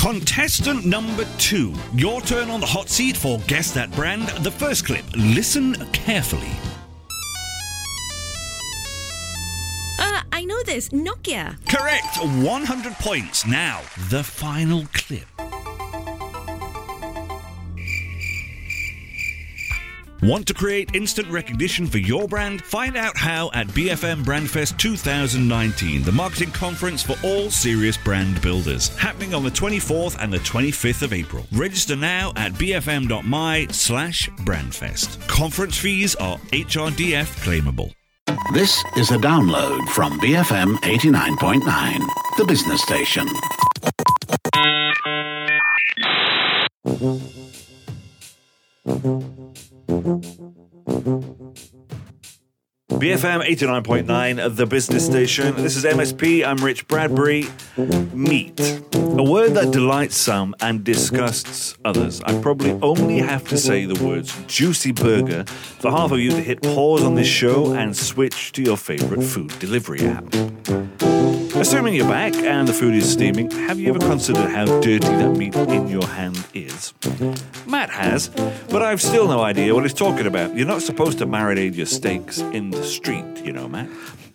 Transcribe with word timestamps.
Contestant 0.00 0.86
number 0.86 1.26
two. 1.36 1.74
Your 1.94 2.22
turn 2.22 2.48
on 2.48 2.60
the 2.60 2.66
hot 2.66 2.88
seat 2.88 3.18
for 3.18 3.38
Guess 3.46 3.72
That 3.72 3.90
Brand. 3.90 4.28
The 4.42 4.50
first 4.50 4.86
clip. 4.86 5.04
Listen 5.14 5.74
carefully. 5.92 6.48
Uh, 9.98 10.22
I 10.32 10.46
know 10.46 10.62
this. 10.62 10.88
Nokia. 10.88 11.58
Correct. 11.68 12.16
100 12.16 12.94
points. 12.94 13.46
Now, 13.46 13.82
the 14.08 14.24
final 14.24 14.86
clip. 14.94 15.39
Want 20.22 20.46
to 20.48 20.54
create 20.54 20.94
instant 20.94 21.28
recognition 21.28 21.86
for 21.86 21.96
your 21.96 22.28
brand? 22.28 22.62
Find 22.62 22.94
out 22.94 23.16
how 23.16 23.50
at 23.54 23.68
BFM 23.68 24.22
Brandfest 24.22 24.76
2019, 24.76 26.02
the 26.02 26.12
marketing 26.12 26.50
conference 26.50 27.02
for 27.02 27.16
all 27.24 27.48
serious 27.50 27.96
brand 27.96 28.42
builders, 28.42 28.88
happening 28.98 29.32
on 29.32 29.44
the 29.44 29.50
24th 29.50 30.18
and 30.20 30.30
the 30.30 30.38
25th 30.40 31.02
of 31.02 31.14
April. 31.14 31.46
Register 31.52 31.96
now 31.96 32.34
at 32.36 32.52
bfm.my 32.52 33.66
slash 33.70 34.28
brandfest. 34.40 35.26
Conference 35.26 35.78
fees 35.78 36.14
are 36.16 36.36
HRDF 36.52 37.42
claimable. 37.42 37.94
This 38.52 38.84
is 38.98 39.10
a 39.12 39.16
download 39.16 39.88
from 39.88 40.20
BFM 40.20 40.76
89.9, 40.80 41.98
the 42.36 42.44
business 42.44 42.82
station. 42.82 43.26
BFM 53.00 53.42
89.9, 53.46 54.56
the 54.56 54.66
business 54.66 55.06
station. 55.06 55.56
This 55.56 55.74
is 55.74 55.84
MSP. 55.84 56.44
I'm 56.46 56.58
Rich 56.58 56.86
Bradbury. 56.86 57.46
Meat. 58.12 58.60
A 58.92 59.22
word 59.22 59.54
that 59.54 59.70
delights 59.72 60.18
some 60.18 60.54
and 60.60 60.84
disgusts 60.84 61.78
others. 61.82 62.20
I 62.20 62.38
probably 62.42 62.72
only 62.82 63.16
have 63.16 63.48
to 63.48 63.56
say 63.56 63.86
the 63.86 64.04
words 64.04 64.38
juicy 64.48 64.92
burger 64.92 65.44
for 65.44 65.90
half 65.90 66.12
of 66.12 66.18
you 66.18 66.28
to 66.32 66.42
hit 66.42 66.60
pause 66.60 67.02
on 67.02 67.14
this 67.14 67.26
show 67.26 67.72
and 67.72 67.96
switch 67.96 68.52
to 68.52 68.62
your 68.62 68.76
favorite 68.76 69.22
food 69.22 69.58
delivery 69.58 70.06
app. 70.06 70.24
Assuming 71.56 71.94
you're 71.94 72.08
back 72.08 72.34
and 72.34 72.66
the 72.66 72.72
food 72.72 72.94
is 72.94 73.10
steaming, 73.10 73.50
have 73.50 73.78
you 73.78 73.90
ever 73.90 73.98
considered 73.98 74.50
how 74.50 74.64
dirty 74.80 74.98
that 74.98 75.36
meat 75.36 75.54
in 75.54 75.88
your 75.88 76.06
hand 76.06 76.46
is? 76.54 76.94
Matt 77.66 77.90
has, 77.90 78.28
but 78.70 78.82
I've 78.82 79.02
still 79.02 79.28
no 79.28 79.40
idea 79.40 79.74
what 79.74 79.84
he's 79.84 79.92
talking 79.92 80.26
about. 80.26 80.56
You're 80.56 80.66
not 80.66 80.82
supposed 80.82 81.18
to 81.18 81.26
marinate 81.26 81.76
your 81.76 81.86
steaks 81.86 82.38
in 82.38 82.70
the 82.70 82.82
street, 82.82 83.44
you 83.44 83.52
know, 83.52 83.68
Matt. 83.68 83.88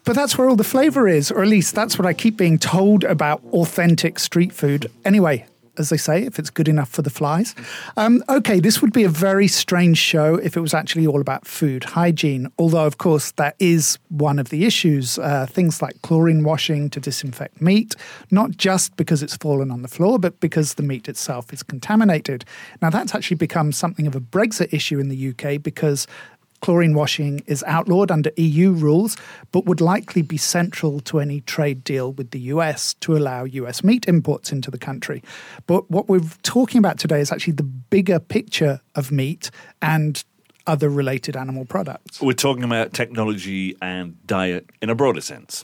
But 0.03 0.15
that's 0.15 0.37
where 0.37 0.47
all 0.47 0.55
the 0.55 0.63
flavour 0.63 1.07
is, 1.07 1.31
or 1.31 1.41
at 1.41 1.47
least 1.47 1.73
that's 1.73 1.97
what 1.97 2.05
I 2.05 2.13
keep 2.13 2.37
being 2.37 2.59
told 2.59 3.03
about 3.03 3.41
authentic 3.53 4.19
street 4.19 4.53
food. 4.53 4.91
Anyway, 5.03 5.47
as 5.77 5.89
they 5.89 5.97
say, 5.97 6.23
if 6.23 6.39
it's 6.39 6.49
good 6.49 6.67
enough 6.67 6.89
for 6.89 7.01
the 7.01 7.09
flies. 7.09 7.55
Um, 7.97 8.23
okay, 8.29 8.59
this 8.59 8.81
would 8.81 8.93
be 8.93 9.03
a 9.03 9.09
very 9.09 9.47
strange 9.47 9.97
show 9.97 10.35
if 10.35 10.55
it 10.57 10.61
was 10.61 10.73
actually 10.73 11.07
all 11.07 11.21
about 11.21 11.47
food 11.47 11.83
hygiene, 11.83 12.51
although, 12.57 12.85
of 12.85 12.97
course, 12.97 13.31
that 13.33 13.55
is 13.59 13.97
one 14.09 14.39
of 14.39 14.49
the 14.49 14.65
issues. 14.65 15.17
Uh, 15.19 15.45
things 15.45 15.81
like 15.81 16.01
chlorine 16.01 16.43
washing 16.43 16.89
to 16.89 16.99
disinfect 16.99 17.61
meat, 17.61 17.95
not 18.31 18.51
just 18.51 18.95
because 18.95 19.23
it's 19.23 19.35
fallen 19.37 19.71
on 19.71 19.81
the 19.81 19.87
floor, 19.87 20.19
but 20.19 20.39
because 20.39 20.75
the 20.75 20.83
meat 20.83 21.07
itself 21.07 21.51
is 21.53 21.63
contaminated. 21.63 22.45
Now, 22.81 22.89
that's 22.89 23.15
actually 23.15 23.37
become 23.37 23.71
something 23.71 24.07
of 24.07 24.15
a 24.15 24.21
Brexit 24.21 24.73
issue 24.73 24.99
in 24.99 25.09
the 25.09 25.29
UK 25.29 25.61
because 25.61 26.07
chlorine 26.61 26.93
washing 26.93 27.43
is 27.45 27.63
outlawed 27.67 28.11
under 28.11 28.31
EU 28.37 28.71
rules, 28.71 29.17
but 29.51 29.65
would 29.65 29.81
likely 29.81 30.21
be 30.21 30.37
central 30.37 30.99
to 31.01 31.19
any 31.19 31.41
trade 31.41 31.83
deal 31.83 32.13
with 32.13 32.31
the 32.31 32.39
US 32.39 32.93
to 32.95 33.15
allow 33.15 33.43
US 33.43 33.83
meat 33.83 34.07
imports 34.07 34.51
into 34.51 34.71
the 34.71 34.77
country. 34.77 35.23
But 35.67 35.89
what 35.91 36.09
we're 36.09 36.21
talking 36.43 36.79
about 36.79 36.97
today 36.97 37.19
is 37.19 37.31
actually 37.31 37.53
the 37.53 37.63
bigger 37.63 38.19
picture 38.19 38.81
of 38.95 39.11
meat 39.11 39.51
and 39.81 40.23
other 40.67 40.89
related 40.89 41.35
animal 41.35 41.65
products. 41.65 42.21
We're 42.21 42.33
talking 42.33 42.63
about 42.63 42.93
technology 42.93 43.75
and 43.81 44.15
diet 44.25 44.69
in 44.81 44.89
a 44.89 44.95
broader 44.95 45.21
sense. 45.21 45.63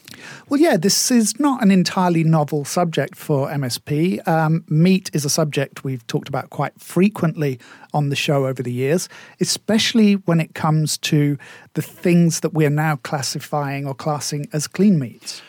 Well, 0.49 0.59
yeah, 0.59 0.77
this 0.77 1.11
is 1.11 1.39
not 1.39 1.63
an 1.63 1.71
entirely 1.71 2.23
novel 2.23 2.65
subject 2.65 3.15
for 3.15 3.47
MSP. 3.47 4.27
Um, 4.27 4.63
meat 4.69 5.09
is 5.13 5.25
a 5.25 5.29
subject 5.29 5.83
we've 5.83 6.05
talked 6.07 6.29
about 6.29 6.49
quite 6.49 6.79
frequently 6.79 7.59
on 7.93 8.09
the 8.09 8.15
show 8.15 8.45
over 8.45 8.61
the 8.61 8.71
years, 8.71 9.09
especially 9.39 10.13
when 10.13 10.39
it 10.39 10.53
comes 10.53 10.97
to 10.99 11.37
the 11.73 11.81
things 11.81 12.41
that 12.41 12.53
we're 12.53 12.69
now 12.69 12.97
classifying 12.97 13.87
or 13.87 13.93
classing 13.93 14.45
as 14.53 14.67
clean 14.67 14.99
meats. 14.99 15.41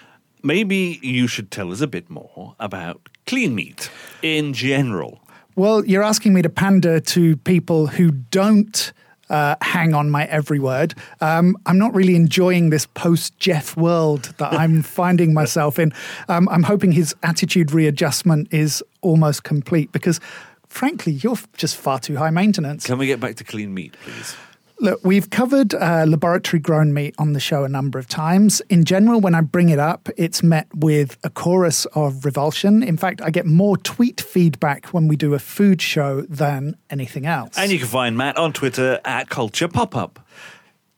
Maybe 0.42 0.98
you 1.02 1.28
should 1.28 1.50
tell 1.50 1.70
us 1.70 1.80
a 1.80 1.86
bit 1.86 2.10
more 2.10 2.56
about 2.58 3.08
clean 3.26 3.54
meat 3.54 3.90
in 4.22 4.52
general. 4.52 5.20
Well, 5.54 5.84
you're 5.84 6.02
asking 6.02 6.32
me 6.32 6.42
to 6.42 6.48
pander 6.48 6.98
to 6.98 7.36
people 7.36 7.86
who 7.86 8.10
don't 8.10 8.92
uh, 9.30 9.56
hang 9.62 9.94
on 9.94 10.10
my 10.10 10.24
every 10.24 10.58
word. 10.58 10.94
Um, 11.20 11.56
I'm 11.66 11.78
not 11.78 11.94
really 11.94 12.16
enjoying 12.16 12.70
this 12.70 12.86
post 12.86 13.38
Jeff 13.38 13.76
world 13.76 14.34
that 14.38 14.52
I'm 14.60 14.82
finding 14.82 15.34
myself 15.34 15.78
in. 15.78 15.92
Um, 16.28 16.48
I'm 16.48 16.62
hoping 16.62 16.92
his 16.92 17.14
attitude 17.22 17.72
readjustment 17.72 18.48
is 18.52 18.82
almost 19.00 19.44
complete 19.44 19.92
because, 19.92 20.20
frankly, 20.68 21.12
you're 21.14 21.38
just 21.56 21.76
far 21.76 21.98
too 21.98 22.16
high 22.16 22.30
maintenance. 22.30 22.86
Can 22.86 22.98
we 22.98 23.06
get 23.06 23.20
back 23.20 23.36
to 23.36 23.44
clean 23.44 23.72
meat, 23.74 23.96
please? 24.04 24.36
Look, 24.82 25.04
we've 25.04 25.30
covered 25.30 25.74
uh, 25.74 26.06
laboratory 26.08 26.58
grown 26.58 26.92
meat 26.92 27.14
on 27.16 27.34
the 27.34 27.38
show 27.38 27.62
a 27.62 27.68
number 27.68 28.00
of 28.00 28.08
times. 28.08 28.60
In 28.62 28.84
general, 28.84 29.20
when 29.20 29.32
I 29.32 29.40
bring 29.40 29.68
it 29.68 29.78
up, 29.78 30.08
it's 30.16 30.42
met 30.42 30.66
with 30.74 31.16
a 31.22 31.30
chorus 31.30 31.84
of 31.94 32.24
revulsion. 32.24 32.82
In 32.82 32.96
fact, 32.96 33.22
I 33.22 33.30
get 33.30 33.46
more 33.46 33.76
tweet 33.76 34.20
feedback 34.20 34.86
when 34.86 35.06
we 35.06 35.14
do 35.14 35.34
a 35.34 35.38
food 35.38 35.80
show 35.80 36.22
than 36.22 36.76
anything 36.90 37.26
else. 37.26 37.56
And 37.56 37.70
you 37.70 37.78
can 37.78 37.86
find 37.86 38.16
Matt 38.16 38.36
on 38.36 38.52
Twitter 38.52 39.00
at 39.04 39.28
Culture 39.28 39.68
Pop 39.68 39.94
Up. 39.94 40.26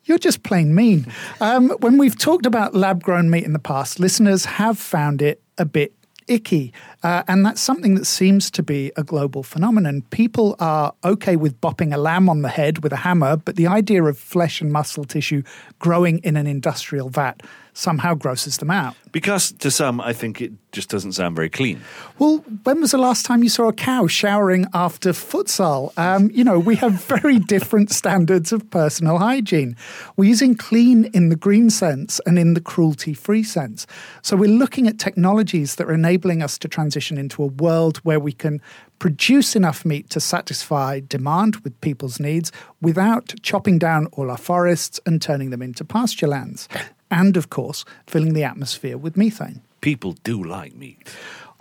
You're 0.04 0.16
just 0.16 0.42
plain 0.42 0.74
mean. 0.74 1.06
Um, 1.42 1.68
when 1.80 1.98
we've 1.98 2.16
talked 2.16 2.46
about 2.46 2.74
lab 2.74 3.02
grown 3.02 3.28
meat 3.28 3.44
in 3.44 3.52
the 3.52 3.58
past, 3.58 4.00
listeners 4.00 4.46
have 4.46 4.78
found 4.78 5.20
it 5.20 5.42
a 5.58 5.66
bit 5.66 5.92
icky. 6.26 6.72
Uh, 7.02 7.22
and 7.28 7.44
that's 7.44 7.60
something 7.60 7.94
that 7.94 8.06
seems 8.06 8.50
to 8.52 8.62
be 8.62 8.92
a 8.96 9.02
global 9.02 9.42
phenomenon. 9.42 10.02
People 10.10 10.56
are 10.58 10.94
okay 11.04 11.36
with 11.36 11.60
bopping 11.60 11.94
a 11.94 11.98
lamb 11.98 12.28
on 12.28 12.42
the 12.42 12.48
head 12.48 12.82
with 12.82 12.92
a 12.92 12.96
hammer, 12.96 13.36
but 13.36 13.56
the 13.56 13.66
idea 13.66 14.02
of 14.04 14.18
flesh 14.18 14.60
and 14.60 14.72
muscle 14.72 15.04
tissue 15.04 15.42
growing 15.78 16.18
in 16.18 16.36
an 16.36 16.46
industrial 16.46 17.08
vat 17.08 17.42
somehow 17.74 18.14
grosses 18.14 18.56
them 18.58 18.70
out. 18.70 18.96
Because 19.12 19.52
to 19.52 19.70
some, 19.70 20.00
I 20.00 20.12
think 20.12 20.40
it 20.40 20.52
just 20.72 20.88
doesn't 20.88 21.12
sound 21.12 21.36
very 21.36 21.50
clean. 21.50 21.80
Well, 22.18 22.38
when 22.62 22.80
was 22.80 22.92
the 22.92 22.98
last 22.98 23.26
time 23.26 23.42
you 23.42 23.48
saw 23.48 23.68
a 23.68 23.72
cow 23.72 24.06
showering 24.06 24.66
after 24.72 25.10
futsal? 25.10 25.96
Um, 25.98 26.30
you 26.32 26.42
know, 26.42 26.58
we 26.58 26.76
have 26.76 27.04
very 27.04 27.38
different 27.54 27.90
standards 27.90 28.52
of 28.52 28.68
personal 28.70 29.18
hygiene. 29.18 29.76
We're 30.16 30.28
using 30.28 30.54
clean 30.54 31.06
in 31.06 31.28
the 31.28 31.36
green 31.36 31.68
sense 31.68 32.20
and 32.26 32.38
in 32.38 32.54
the 32.54 32.60
cruelty 32.60 33.12
free 33.12 33.42
sense. 33.42 33.86
So 34.22 34.36
we're 34.36 34.48
looking 34.48 34.86
at 34.88 34.98
technologies 34.98 35.76
that 35.76 35.88
are 35.88 35.94
enabling 35.94 36.42
us 36.42 36.58
to 36.58 36.68
transition 36.68 37.18
into 37.18 37.42
a 37.42 37.46
world 37.46 37.98
where 37.98 38.20
we 38.20 38.32
can 38.32 38.62
produce 39.00 39.54
enough 39.54 39.84
meat 39.84 40.08
to 40.10 40.20
satisfy 40.20 41.00
demand 41.00 41.56
with 41.56 41.78
people's 41.80 42.20
needs 42.20 42.50
without 42.80 43.34
chopping 43.42 43.78
down 43.78 44.06
all 44.12 44.30
our 44.30 44.38
forests 44.38 45.00
and 45.04 45.20
turning 45.20 45.50
them 45.50 45.60
into 45.60 45.84
pasture 45.84 46.28
lands 46.28 46.68
and, 47.14 47.36
of 47.36 47.48
course, 47.48 47.84
filling 48.06 48.34
the 48.34 48.44
atmosphere 48.44 48.98
with 48.98 49.16
methane. 49.16 49.62
People 49.80 50.12
do 50.24 50.42
like 50.42 50.74
meat. 50.74 51.08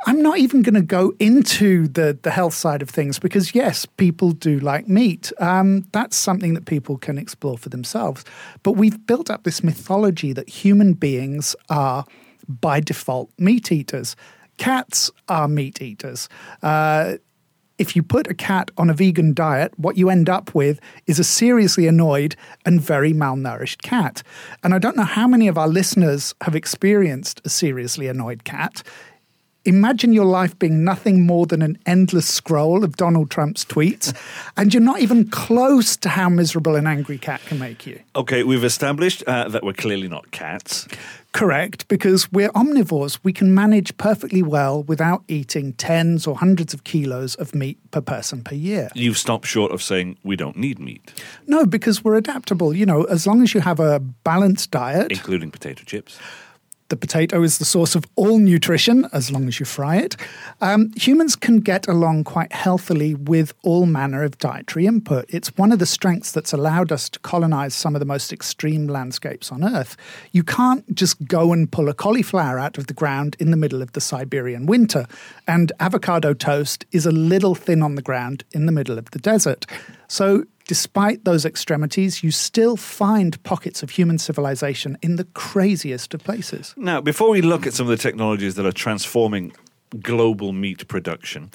I'm 0.06 0.22
not 0.22 0.38
even 0.38 0.64
going 0.64 0.74
to 0.74 0.82
go 0.82 1.14
into 1.20 1.88
the, 1.88 2.18
the 2.24 2.32
health 2.32 2.54
side 2.54 2.82
of 2.82 2.90
things 2.90 3.20
because, 3.20 3.56
yes, 3.56 3.86
people 3.86 4.32
do 4.32 4.60
like 4.60 4.90
meat. 4.90 5.32
Um, 5.40 5.86
that's 5.94 6.18
something 6.18 6.56
that 6.56 6.66
people 6.66 6.98
can 6.98 7.18
explore 7.18 7.58
for 7.58 7.70
themselves. 7.70 8.26
But 8.64 8.74
we've 8.74 9.06
built 9.08 9.30
up 9.30 9.44
this 9.44 9.64
mythology 9.64 10.34
that 10.34 10.50
human 10.50 10.94
beings 10.94 11.56
are, 11.70 12.06
by 12.48 12.82
default, 12.82 13.30
meat 13.38 13.72
eaters. 13.72 14.18
Cats 14.58 15.12
are 15.30 15.48
meat 15.48 15.82
eaters. 15.82 16.28
Uh, 16.62 17.18
if 17.78 17.96
you 17.96 18.04
put 18.04 18.28
a 18.28 18.34
cat 18.34 18.70
on 18.78 18.90
a 18.90 18.94
vegan 18.94 19.34
diet, 19.34 19.74
what 19.78 19.98
you 19.98 20.10
end 20.10 20.30
up 20.30 20.54
with 20.54 20.80
is 21.08 21.20
a 21.20 21.24
seriously 21.24 21.88
annoyed 21.88 22.36
and 22.66 22.80
very 22.80 23.14
malnourished 23.14 23.82
cat. 23.82 24.22
And 24.64 24.74
I 24.74 24.80
don't 24.80 24.98
know 24.98 25.04
how 25.04 25.28
many 25.28 25.48
of 25.48 25.58
our 25.58 25.68
listeners 25.68 26.36
have 26.42 26.56
experienced 26.56 27.42
a 27.46 27.50
seriously 27.50 28.08
annoyed 28.08 28.44
cat. 28.44 28.84
Imagine 29.66 30.12
your 30.12 30.26
life 30.26 30.60
being 30.60 30.84
nothing 30.84 31.26
more 31.26 31.46
than 31.46 31.62
an 31.62 31.78
endless 31.86 32.28
scroll 32.28 32.84
of 32.84 32.98
Donald 32.98 33.32
Trump's 33.32 33.64
tweets, 33.64 34.14
and 34.58 34.74
you're 34.74 34.84
not 34.84 35.00
even 35.00 35.30
close 35.30 35.96
to 35.98 36.10
how 36.10 36.28
miserable 36.28 36.76
an 36.76 36.86
angry 36.86 37.18
cat 37.18 37.40
can 37.46 37.60
make 37.60 37.88
you. 37.88 38.02
Okay, 38.14 38.44
we've 38.44 38.66
established 38.66 39.24
uh, 39.26 39.48
that 39.48 39.64
we're 39.64 39.72
clearly 39.72 40.10
not 40.10 40.32
cats. 40.32 40.86
Correct, 41.32 41.88
because 41.88 42.32
we're 42.32 42.50
omnivores. 42.50 43.20
We 43.24 43.32
can 43.32 43.56
manage 43.56 43.96
perfectly 43.98 44.44
well 44.44 44.84
without 44.84 45.24
eating 45.30 45.74
tens 45.74 46.28
or 46.28 46.36
hundreds 46.36 46.74
of 46.74 46.84
kilos 46.84 47.36
of 47.36 47.56
meat 47.56 47.80
per 47.92 48.02
person 48.02 48.44
per 48.44 48.56
year. 48.56 48.90
You've 48.94 49.18
stopped 49.18 49.48
short 49.48 49.72
of 49.72 49.82
saying 49.82 50.18
we 50.24 50.36
don't 50.36 50.58
need 50.58 50.78
meat, 50.78 51.14
No, 51.48 51.66
because 51.66 52.04
we're 52.04 52.18
adaptable. 52.18 52.76
You 52.76 52.86
know, 52.86 53.06
as 53.06 53.26
long 53.26 53.42
as 53.42 53.54
you 53.54 53.62
have 53.62 53.80
a 53.80 54.00
balanced 54.00 54.72
diet, 54.72 55.10
including 55.10 55.52
potato 55.52 55.84
chips. 55.86 56.20
The 56.94 56.98
potato 57.08 57.42
is 57.42 57.58
the 57.58 57.66
source 57.66 57.96
of 57.96 58.06
all 58.16 58.38
nutrition 58.38 59.10
as 59.14 59.32
long 59.32 59.48
as 59.48 59.60
you 59.60 59.66
fry 59.66 59.96
it, 59.96 60.16
um, 60.62 60.92
humans 60.96 61.36
can 61.36 61.60
get 61.60 61.88
along 61.88 62.24
quite 62.24 62.54
healthily 62.54 63.16
with 63.16 63.52
all 63.64 63.88
manner 63.88 64.24
of 64.24 64.38
dietary 64.38 64.86
input. 64.86 65.26
It's 65.30 65.58
one 65.58 65.72
of 65.72 65.80
the 65.80 65.88
strengths 65.88 66.32
that's 66.32 66.54
allowed 66.54 66.92
us 66.92 67.10
to 67.10 67.20
colonize 67.22 67.74
some 67.74 67.96
of 67.96 68.00
the 68.00 68.06
most 68.06 68.32
extreme 68.32 68.86
landscapes 68.86 69.52
on 69.52 69.64
Earth. 69.64 69.98
You 70.34 70.44
can't 70.44 70.86
just 70.94 71.26
go 71.26 71.52
and 71.52 71.72
pull 71.72 71.90
a 71.90 71.96
cauliflower 71.96 72.60
out 72.60 72.78
of 72.78 72.86
the 72.86 72.94
ground 72.94 73.36
in 73.40 73.50
the 73.50 73.58
middle 73.58 73.82
of 73.82 73.94
the 73.94 74.02
Siberian 74.02 74.68
winter, 74.68 75.08
and 75.48 75.72
avocado 75.80 76.36
toast 76.36 76.86
is 76.92 77.08
a 77.08 77.12
little 77.12 77.56
thin 77.56 77.82
on 77.82 77.96
the 77.96 78.04
ground 78.04 78.44
in 78.52 78.68
the 78.68 78.72
middle 78.72 79.00
of 79.00 79.10
the 79.10 79.20
desert. 79.20 79.66
So 80.08 80.46
despite 80.68 81.26
those 81.26 81.46
extremities, 81.46 82.24
you 82.24 82.32
still 82.32 82.78
find 82.78 83.42
pockets 83.44 83.84
of 83.84 83.92
human 83.92 84.18
civilization 84.18 84.98
in 85.02 85.16
the 85.16 85.26
craziest 85.34 86.14
of 86.14 86.24
places. 86.24 86.74
Now, 86.78 87.02
before 87.02 87.30
we 87.30 87.42
look 87.42 87.68
at 87.68 87.74
some 87.74 87.86
of 87.86 87.92
the 87.92 88.02
technologies 88.02 88.56
that 88.56 88.66
are 88.66 88.72
transforming 88.72 89.54
global 90.02 90.54
meat 90.54 90.88
production, 90.88 91.52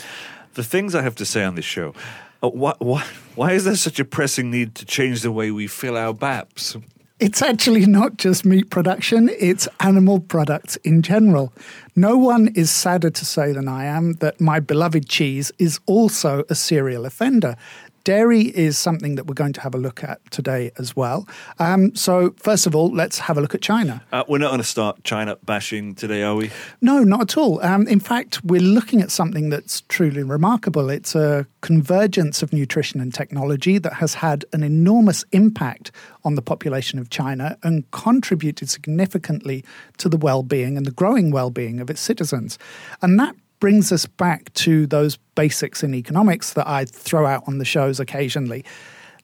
the 0.55 0.65
things 0.65 0.95
I 0.95 1.03
have 1.03 1.15
to 1.17 1.25
say 1.25 1.45
on 1.45 1.55
this 1.55 1.65
show. 1.65 1.95
Uh, 2.43 2.51
why, 2.51 2.75
why, 2.79 3.05
why 3.35 3.53
is 3.53 3.65
there 3.65 3.77
such 3.77 3.99
a 3.99 4.05
pressing 4.05 4.51
need 4.51 4.75
to 4.77 4.85
change 4.85 5.23
the 5.23 5.33
way 5.33 5.51
we 5.51 5.67
fill 5.67 5.97
our 5.97 6.13
baps? 6.13 6.77
It's 7.21 7.43
actually 7.43 7.85
not 7.85 8.17
just 8.17 8.45
meat 8.45 8.71
production, 8.71 9.29
it's 9.41 9.67
animal 9.81 10.21
products 10.21 10.77
in 10.77 11.03
general. 11.03 11.53
No 11.97 12.17
one 12.17 12.47
is 12.55 12.71
sadder 12.71 13.11
to 13.11 13.25
say 13.25 13.51
than 13.51 13.67
I 13.67 13.87
am 13.87 14.13
that 14.15 14.41
my 14.41 14.61
beloved 14.61 15.09
cheese 15.09 15.51
is 15.59 15.81
also 15.87 16.45
a 16.49 16.55
serial 16.55 17.05
offender. 17.07 17.57
Dairy 18.05 18.43
is 18.43 18.79
something 18.79 19.15
that 19.17 19.27
we're 19.27 19.35
going 19.35 19.53
to 19.55 19.61
have 19.61 19.75
a 19.75 19.79
look 19.79 20.03
at 20.03 20.19
today 20.31 20.71
as 20.79 20.97
well. 20.97 21.29
Um, 21.59 21.95
so, 21.95 22.35
first 22.39 22.67
of 22.67 22.75
all, 22.75 22.91
let's 22.91 23.19
have 23.21 23.37
a 23.37 23.41
look 23.41 23.55
at 23.55 23.63
China. 23.63 24.03
Uh, 24.13 24.25
we're 24.29 24.39
not 24.39 24.49
going 24.49 24.61
to 24.61 24.65
start 24.65 25.05
China 25.05 25.37
bashing 25.45 25.95
today, 25.95 26.23
are 26.23 26.35
we? 26.35 26.51
No, 26.81 27.03
not 27.05 27.21
at 27.21 27.37
all. 27.37 27.63
Um, 27.65 27.87
in 27.87 28.01
fact, 28.01 28.45
we're 28.45 28.61
looking 28.61 29.01
at 29.01 29.11
something 29.11 29.51
that's 29.51 29.83
truly 29.83 30.23
remarkable. 30.23 30.91
It's 30.91 31.15
a 31.15 31.47
convergence 31.61 32.43
of 32.43 32.53
nutrition 32.53 33.01
and 33.01 33.13
technology 33.13 33.79
that 33.79 33.95
has 33.95 34.15
had 34.15 34.45
an 34.53 34.63
enormous 34.63 35.25
impact 35.33 35.91
on 36.25 36.35
the 36.35 36.43
population 36.43 36.99
of 36.99 37.11
China 37.11 37.59
and 37.63 37.91
contributed 37.91 38.71
significantly 38.71 39.65
to 39.99 40.09
the 40.09 40.17
well 40.17 40.43
being 40.43 40.77
and 40.77 40.87
the 40.87 40.91
growing 40.91 41.31
well 41.31 41.51
being 41.51 41.81
of 41.81 41.91
its 41.91 42.01
citizens. 42.01 42.59
And 43.03 43.19
that 43.19 43.35
brings 43.61 43.93
us 43.93 44.07
back 44.07 44.53
to 44.55 44.87
those 44.87 45.17
basics 45.35 45.83
in 45.83 45.95
economics 45.95 46.55
that 46.55 46.67
I 46.69 46.85
throw 46.85 47.27
out 47.27 47.45
on 47.47 47.59
the 47.59 47.65
shows 47.65 48.01
occasionally. 48.01 48.65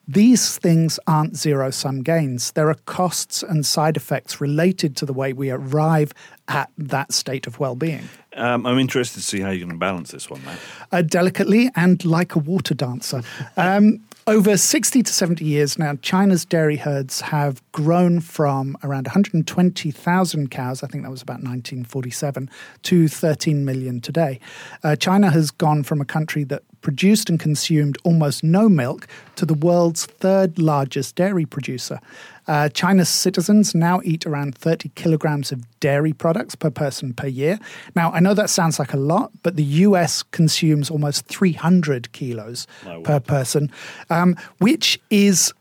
These 0.07 0.59
things 0.59 1.01
aren't 1.07 1.37
zero 1.37 1.71
sum 1.71 2.03
gains. 2.03 2.53
There 2.53 2.69
are 2.69 2.77
costs 2.85 3.43
and 3.43 3.65
side 3.65 3.97
effects 3.97 4.39
related 4.39 4.97
to 4.97 5.07
the 5.07 5.15
way 5.15 5.33
we 5.33 5.51
arrive 5.51 6.13
at 6.49 6.71
that 6.77 7.13
state 7.13 7.47
of 7.47 7.59
well 7.59 7.75
being. 7.75 8.09
Um, 8.37 8.67
I'm 8.67 8.79
interested 8.79 9.21
to 9.21 9.25
see 9.25 9.41
how 9.41 9.49
you're 9.49 9.61
going 9.61 9.71
to 9.71 9.79
balance 9.79 10.11
this 10.11 10.29
one, 10.29 10.45
Matt. 10.45 10.59
Uh, 10.93 11.03
delicately 11.03 11.71
and 11.75 12.05
like 12.05 12.35
a 12.35 12.39
water 12.39 12.75
dancer. 12.75 13.23
Um, 13.57 14.01
over 14.27 14.57
60 14.57 15.03
to 15.03 15.13
70 15.13 15.45
years 15.45 15.79
now, 15.79 15.97
China's 16.01 16.45
dairy 16.45 16.77
herds 16.77 17.21
have 17.21 17.63
grown 17.73 18.21
from 18.21 18.77
around 18.83 19.07
120,000 19.07 20.51
cows, 20.51 20.83
I 20.83 20.87
think 20.87 21.05
that 21.05 21.11
was 21.11 21.21
about 21.21 21.43
1947, 21.43 22.49
to 22.85 23.09
13 23.09 23.65
million 23.65 24.01
today. 24.01 24.41
Uh, 24.83 24.97
China 24.97 25.31
has 25.31 25.51
gone 25.51 25.83
from 25.83 26.01
a 26.01 26.07
country 26.07 26.45
that 26.45 26.63
produced 26.81 27.29
and 27.29 27.39
consumed 27.39 27.99
almost 28.05 28.43
no 28.43 28.69
milk 28.69 29.07
to 29.37 29.45
the 29.45 29.55
world's 29.55 30.07
third 30.07 30.59
largest 30.59 31.17
dairy 31.17 31.45
producer. 31.45 32.01
Uh, 32.47 32.69
China's 32.69 33.09
citizens 33.09 33.75
now 33.75 34.01
eat 34.05 34.27
around 34.27 34.57
30 34.57 34.91
kilograms 34.95 35.53
of 35.53 35.65
dairy 35.81 36.13
products 36.13 36.55
per 36.55 36.71
person 36.71 37.13
per 37.15 37.27
year. 37.27 37.59
Now, 37.95 38.13
I 38.13 38.21
know 38.21 38.35
that 38.35 38.51
sounds 38.51 38.79
like 38.79 38.93
a 38.93 38.99
lot, 38.99 39.31
but 39.43 39.57
the 39.57 39.65
US 39.65 40.23
consumes 40.23 40.91
almost 40.91 41.27
300 41.27 42.13
kilos 42.13 42.67
per 43.03 43.21
person, 43.21 43.71
um, 44.11 44.37
which 44.59 45.01
is 45.11 45.53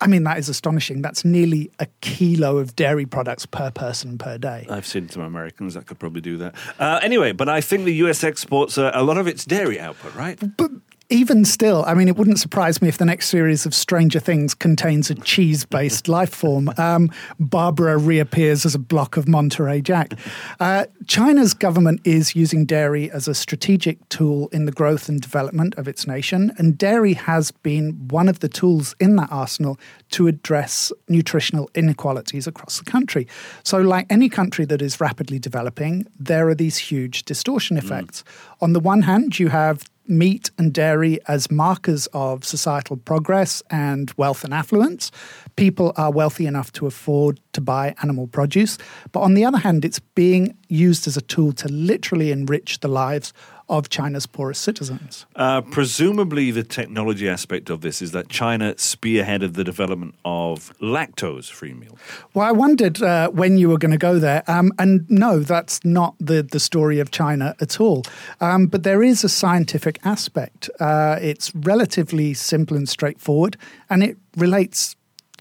I 0.00 0.08
mean, 0.08 0.24
that 0.24 0.38
is 0.38 0.48
astonishing. 0.48 1.00
That's 1.00 1.24
nearly 1.24 1.70
a 1.78 1.86
kilo 2.02 2.58
of 2.58 2.76
dairy 2.76 3.06
products 3.06 3.46
per 3.46 3.70
person 3.70 4.18
per 4.18 4.36
day. 4.36 4.66
I've 4.68 4.86
seen 4.86 5.08
some 5.08 5.22
Americans 5.22 5.74
that 5.74 5.86
could 5.86 5.98
probably 5.98 6.20
do 6.20 6.36
that. 6.36 6.54
Uh, 6.78 7.00
anyway, 7.02 7.32
but 7.32 7.48
I 7.48 7.60
think 7.60 7.84
the 7.84 7.94
US 7.94 8.22
exports 8.22 8.76
uh, 8.76 8.90
a 8.92 9.02
lot 9.02 9.16
of 9.16 9.26
its 9.26 9.44
dairy 9.44 9.80
output, 9.80 10.14
right? 10.14 10.38
But 10.56 10.70
even 11.08 11.44
still, 11.44 11.84
I 11.86 11.94
mean, 11.94 12.08
it 12.08 12.16
wouldn't 12.16 12.38
surprise 12.38 12.82
me 12.82 12.88
if 12.88 12.98
the 12.98 13.04
next 13.04 13.28
series 13.28 13.64
of 13.64 13.74
Stranger 13.74 14.18
Things 14.18 14.54
contains 14.54 15.10
a 15.10 15.14
cheese 15.14 15.64
based 15.64 16.08
life 16.16 16.34
form. 16.34 16.70
Um, 16.78 17.10
Barbara 17.38 17.96
reappears 17.96 18.66
as 18.66 18.74
a 18.74 18.78
block 18.78 19.16
of 19.16 19.28
Monterey 19.28 19.80
Jack. 19.80 20.14
Uh, 20.58 20.86
China's 21.06 21.54
government 21.54 22.00
is 22.04 22.34
using 22.34 22.64
dairy 22.64 23.10
as 23.10 23.28
a 23.28 23.34
strategic 23.34 24.08
tool 24.08 24.48
in 24.48 24.64
the 24.66 24.72
growth 24.72 25.08
and 25.08 25.20
development 25.20 25.74
of 25.76 25.86
its 25.86 26.06
nation, 26.06 26.52
and 26.58 26.76
dairy 26.76 27.12
has 27.12 27.50
been 27.50 28.08
one 28.08 28.28
of 28.28 28.40
the 28.40 28.48
tools 28.48 28.94
in 28.98 29.16
that 29.16 29.30
arsenal 29.30 29.78
to 30.10 30.26
address 30.26 30.92
nutritional 31.08 31.70
inequalities 31.74 32.46
across 32.46 32.78
the 32.78 32.84
country. 32.84 33.28
So, 33.62 33.78
like 33.78 34.06
any 34.10 34.28
country 34.28 34.64
that 34.66 34.82
is 34.82 35.00
rapidly 35.00 35.38
developing, 35.38 36.06
there 36.18 36.48
are 36.48 36.54
these 36.54 36.78
huge 36.78 37.24
distortion 37.24 37.76
effects. 37.76 38.22
Mm. 38.22 38.56
On 38.62 38.72
the 38.72 38.80
one 38.80 39.02
hand, 39.02 39.38
you 39.38 39.48
have 39.48 39.84
meat 40.08 40.50
and 40.58 40.72
dairy 40.72 41.18
as 41.28 41.50
markers 41.50 42.06
of 42.12 42.44
societal 42.44 42.96
progress 42.96 43.62
and 43.70 44.12
wealth 44.16 44.44
and 44.44 44.54
affluence. 44.54 45.10
People 45.56 45.92
are 45.96 46.10
wealthy 46.10 46.46
enough 46.46 46.72
to 46.72 46.86
afford 46.86 47.40
to 47.52 47.60
buy 47.60 47.94
animal 48.02 48.26
produce. 48.26 48.78
But 49.12 49.20
on 49.20 49.34
the 49.34 49.44
other 49.44 49.58
hand, 49.58 49.84
it's 49.84 49.98
being 49.98 50.56
used 50.68 51.06
as 51.06 51.16
a 51.16 51.22
tool 51.22 51.52
to 51.52 51.68
literally 51.68 52.30
enrich 52.30 52.80
the 52.80 52.88
lives 52.88 53.32
of 53.68 53.88
China's 53.88 54.26
poorest 54.26 54.62
citizens. 54.62 55.26
Uh, 55.34 55.60
presumably, 55.60 56.50
the 56.50 56.62
technology 56.62 57.28
aspect 57.28 57.70
of 57.70 57.80
this 57.80 58.00
is 58.00 58.12
that 58.12 58.28
China 58.28 58.74
spearheaded 58.74 59.54
the 59.54 59.64
development 59.64 60.14
of 60.24 60.72
lactose 60.80 61.50
free 61.50 61.72
milk. 61.72 61.98
Well, 62.34 62.46
I 62.46 62.52
wondered 62.52 63.02
uh, 63.02 63.30
when 63.30 63.56
you 63.58 63.68
were 63.68 63.78
going 63.78 63.90
to 63.92 63.98
go 63.98 64.18
there. 64.18 64.42
Um, 64.46 64.72
and 64.78 65.08
no, 65.10 65.40
that's 65.40 65.84
not 65.84 66.14
the, 66.20 66.42
the 66.42 66.60
story 66.60 67.00
of 67.00 67.10
China 67.10 67.54
at 67.60 67.80
all. 67.80 68.04
Um, 68.40 68.66
but 68.66 68.82
there 68.82 69.02
is 69.02 69.24
a 69.24 69.28
scientific 69.28 69.98
aspect. 70.04 70.70
Uh, 70.80 71.18
it's 71.20 71.54
relatively 71.54 72.34
simple 72.34 72.76
and 72.76 72.88
straightforward, 72.88 73.56
and 73.90 74.02
it 74.02 74.16
relates 74.36 74.95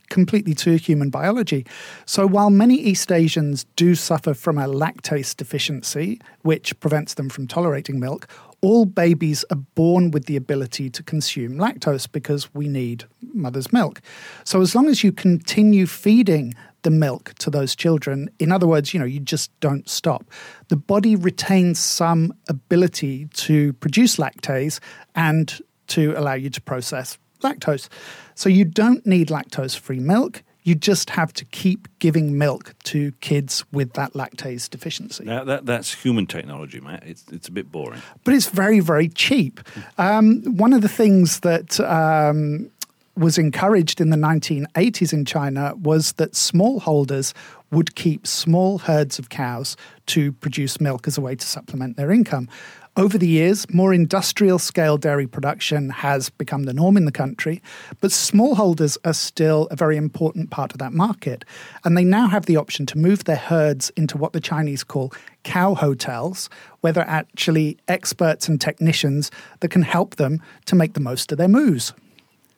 completely 0.10 0.54
to 0.56 0.78
human 0.78 1.10
biology. 1.10 1.66
So 2.06 2.28
while 2.28 2.50
many 2.50 2.76
East 2.76 3.12
Asians 3.12 3.66
do 3.76 3.96
suffer 3.96 4.34
from 4.34 4.58
a 4.58 4.68
lactase 4.68 5.36
deficiency, 5.36 6.20
which 6.42 6.80
prevents 6.80 7.16
them 7.16 7.30
from 7.30 7.48
tolerating 7.48 8.00
milk, 8.00 8.28
all 8.62 8.86
babies 8.86 9.46
are 9.52 9.58
born 9.76 10.12
with 10.12 10.26
the 10.26 10.36
ability 10.36 10.90
to 10.90 11.04
consume 11.04 11.56
lactose 11.58 12.12
because 12.12 12.54
we 12.56 12.68
need 12.68 13.06
mother's 13.34 13.72
milk. 13.72 14.02
So 14.44 14.62
as 14.62 14.74
long 14.74 14.88
as 14.88 15.04
you 15.04 15.12
continue 15.12 15.86
feeding 15.86 16.54
the 16.82 16.90
milk 16.90 17.34
to 17.40 17.50
those 17.50 17.76
children, 17.76 18.30
in 18.40 18.52
other 18.52 18.68
words, 18.68 18.94
you 18.94 19.00
know, 19.00 19.06
you 19.06 19.20
just 19.20 19.52
don't 19.60 19.88
stop. 19.90 20.30
The 20.70 20.78
body 20.78 21.16
retains 21.16 21.80
some 21.80 22.34
ability 22.48 23.26
to 23.34 23.74
produce 23.74 24.16
lactase 24.18 24.80
and 25.16 25.60
to 25.88 26.14
allow 26.18 26.34
you 26.34 26.50
to 26.50 26.62
process 26.62 27.18
lactose. 27.46 27.88
So 28.34 28.50
you 28.50 28.66
don't 28.66 29.06
need 29.06 29.30
lactose 29.30 29.78
free 29.78 30.00
milk. 30.00 30.44
You 30.64 30.74
just 30.74 31.12
have 31.12 31.32
to 31.34 31.46
keep 31.46 31.88
giving 32.00 32.40
milk 32.40 32.74
to 32.86 33.12
kids 33.22 33.64
with 33.72 33.94
that 33.94 34.14
lactase 34.14 34.68
deficiency. 34.68 35.24
Now, 35.24 35.44
that, 35.44 35.68
that's 35.68 35.94
human 35.94 36.26
technology, 36.26 36.80
Matt. 36.80 37.04
It's, 37.06 37.24
it's 37.32 37.48
a 37.48 37.52
bit 37.52 37.72
boring. 37.72 38.02
But 38.24 38.34
it's 38.34 38.50
very, 38.50 38.80
very 38.80 39.08
cheap. 39.10 39.60
Um, 40.00 40.42
one 40.58 40.74
of 40.74 40.82
the 40.82 40.90
things 40.90 41.42
that 41.42 41.80
um, 41.82 42.72
was 43.16 43.38
encouraged 43.38 44.02
in 44.02 44.10
the 44.10 44.18
1980s 44.18 45.14
in 45.14 45.24
China 45.26 45.76
was 45.76 46.14
that 46.14 46.34
smallholders 46.34 47.34
would 47.72 47.96
keep 47.96 48.28
small 48.28 48.80
herds 48.80 49.20
of 49.20 49.30
cows 49.30 49.78
to 50.08 50.32
produce 50.34 50.82
milk 50.82 51.08
as 51.08 51.18
a 51.18 51.22
way 51.22 51.36
to 51.36 51.46
supplement 51.46 51.98
their 51.98 52.12
income. 52.12 52.50
Over 52.98 53.18
the 53.18 53.28
years, 53.28 53.70
more 53.74 53.94
industrial 53.94 54.58
scale 54.58 54.98
dairy 54.98 55.28
production 55.28 55.90
has 55.90 56.30
become 56.30 56.64
the 56.64 56.72
norm 56.72 56.96
in 56.96 57.04
the 57.04 57.12
country, 57.12 57.62
but 58.00 58.12
smallholders 58.12 58.98
are 59.04 59.14
still 59.14 59.68
a 59.70 59.76
very 59.76 59.98
important 59.98 60.50
part 60.50 60.72
of 60.72 60.78
that 60.78 60.94
market. 60.94 61.44
And 61.84 61.98
they 61.98 62.06
now 62.06 62.28
have 62.28 62.46
the 62.46 62.56
option 62.56 62.86
to 62.86 62.98
move 62.98 63.26
their 63.26 63.36
herds 63.36 63.90
into 63.98 64.18
what 64.18 64.32
the 64.32 64.40
Chinese 64.40 64.86
call 64.86 65.12
cow 65.44 65.74
hotels, 65.74 66.50
where 66.80 66.94
they're 66.94 67.06
actually 67.06 67.78
experts 67.90 68.48
and 68.48 68.62
technicians 68.62 69.30
that 69.60 69.72
can 69.72 69.82
help 69.82 70.16
them 70.16 70.42
to 70.64 70.76
make 70.76 70.94
the 70.94 71.02
most 71.02 71.34
of 71.34 71.38
their 71.38 71.50
moves 71.50 71.94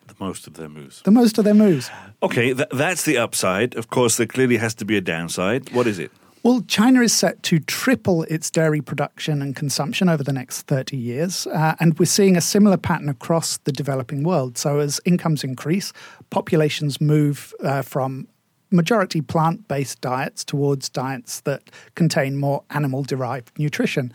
The 0.08 0.16
most 0.20 0.46
of 0.46 0.54
their 0.54 0.70
moves. 0.70 1.02
The 1.02 1.12
most 1.12 1.40
of 1.40 1.46
their 1.46 1.56
moves. 1.56 1.90
Okay, 2.22 2.54
th- 2.54 2.70
that's 2.72 3.06
the 3.06 3.18
upside. 3.18 3.76
Of 3.76 3.90
course, 3.90 4.18
there 4.18 4.28
clearly 4.28 4.58
has 4.58 4.76
to 4.76 4.86
be 4.86 4.98
a 4.98 5.02
downside. 5.02 5.72
What 5.74 5.88
is 5.88 5.98
it? 5.98 6.12
Well, 6.44 6.62
China 6.62 7.02
is 7.02 7.14
set 7.14 7.44
to 7.44 7.60
triple 7.60 8.24
its 8.24 8.50
dairy 8.50 8.82
production 8.82 9.42
and 9.42 9.56
consumption 9.56 10.08
over 10.08 10.24
the 10.24 10.32
next 10.32 10.62
30 10.64 10.96
years. 10.96 11.48
Uh, 11.48 11.76
and 11.80 11.98
we're 12.00 12.06
seeing 12.06 12.38
a 12.38 12.42
similar 12.42 12.78
pattern 12.78 13.10
across 13.10 13.58
the 13.58 13.72
developing 13.72 14.24
world. 14.24 14.58
So, 14.58 14.80
as 14.80 15.02
incomes 15.04 15.44
increase, 15.44 15.92
populations 16.30 17.02
move 17.02 17.54
uh, 17.64 17.82
from 17.82 18.28
majority 18.70 19.22
plant 19.22 19.68
based 19.68 20.02
diets 20.02 20.44
towards 20.44 20.90
diets 20.90 21.42
that 21.42 21.64
contain 21.96 22.36
more 22.36 22.64
animal 22.70 23.04
derived 23.04 23.58
nutrition. 23.58 24.12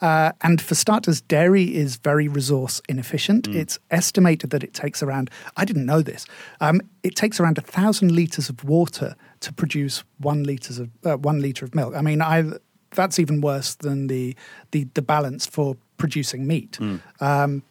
Uh, 0.00 0.32
and 0.42 0.60
for 0.60 0.74
starters, 0.74 1.20
dairy 1.22 1.74
is 1.74 1.96
very 1.96 2.28
resource 2.28 2.82
inefficient. 2.88 3.48
Mm. 3.48 3.54
It's 3.56 3.78
estimated 3.90 4.50
that 4.50 4.62
it 4.62 4.74
takes 4.74 5.02
around, 5.02 5.30
I 5.56 5.64
didn't 5.64 5.86
know 5.86 6.02
this, 6.02 6.26
um, 6.60 6.80
it 7.02 7.16
takes 7.16 7.40
around 7.40 7.58
a 7.58 7.62
thousand 7.62 8.10
litres 8.14 8.48
of 8.48 8.64
water 8.64 9.16
to 9.40 9.52
produce 9.52 10.04
one, 10.18 10.44
litres 10.44 10.78
of, 10.78 10.90
uh, 11.04 11.16
one 11.16 11.40
litre 11.40 11.64
of 11.64 11.74
milk. 11.74 11.94
I 11.94 12.02
mean, 12.02 12.20
I, 12.20 12.44
that's 12.90 13.18
even 13.18 13.40
worse 13.40 13.74
than 13.76 14.08
the, 14.08 14.36
the, 14.72 14.86
the 14.94 15.02
balance 15.02 15.46
for 15.46 15.76
producing 15.96 16.46
meat. 16.46 16.78
Um, 17.20 17.62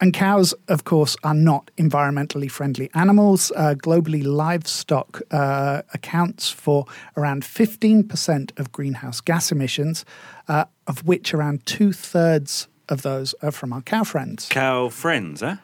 and 0.00 0.14
cows, 0.14 0.54
of 0.68 0.84
course, 0.84 1.16
are 1.22 1.34
not 1.34 1.70
environmentally 1.76 2.50
friendly 2.50 2.90
animals. 2.94 3.52
Uh, 3.54 3.74
globally, 3.76 4.24
livestock 4.24 5.20
uh, 5.30 5.82
accounts 5.92 6.48
for 6.50 6.86
around 7.16 7.42
15% 7.42 8.58
of 8.58 8.72
greenhouse 8.72 9.20
gas 9.20 9.52
emissions, 9.52 10.04
uh, 10.48 10.64
of 10.86 11.06
which 11.06 11.34
around 11.34 11.66
two 11.66 11.92
thirds 11.92 12.68
of 12.88 13.02
those 13.02 13.34
are 13.42 13.52
from 13.52 13.72
our 13.72 13.82
cow 13.82 14.02
friends. 14.04 14.48
Cow 14.48 14.88
friends, 14.88 15.40
huh? 15.40 15.56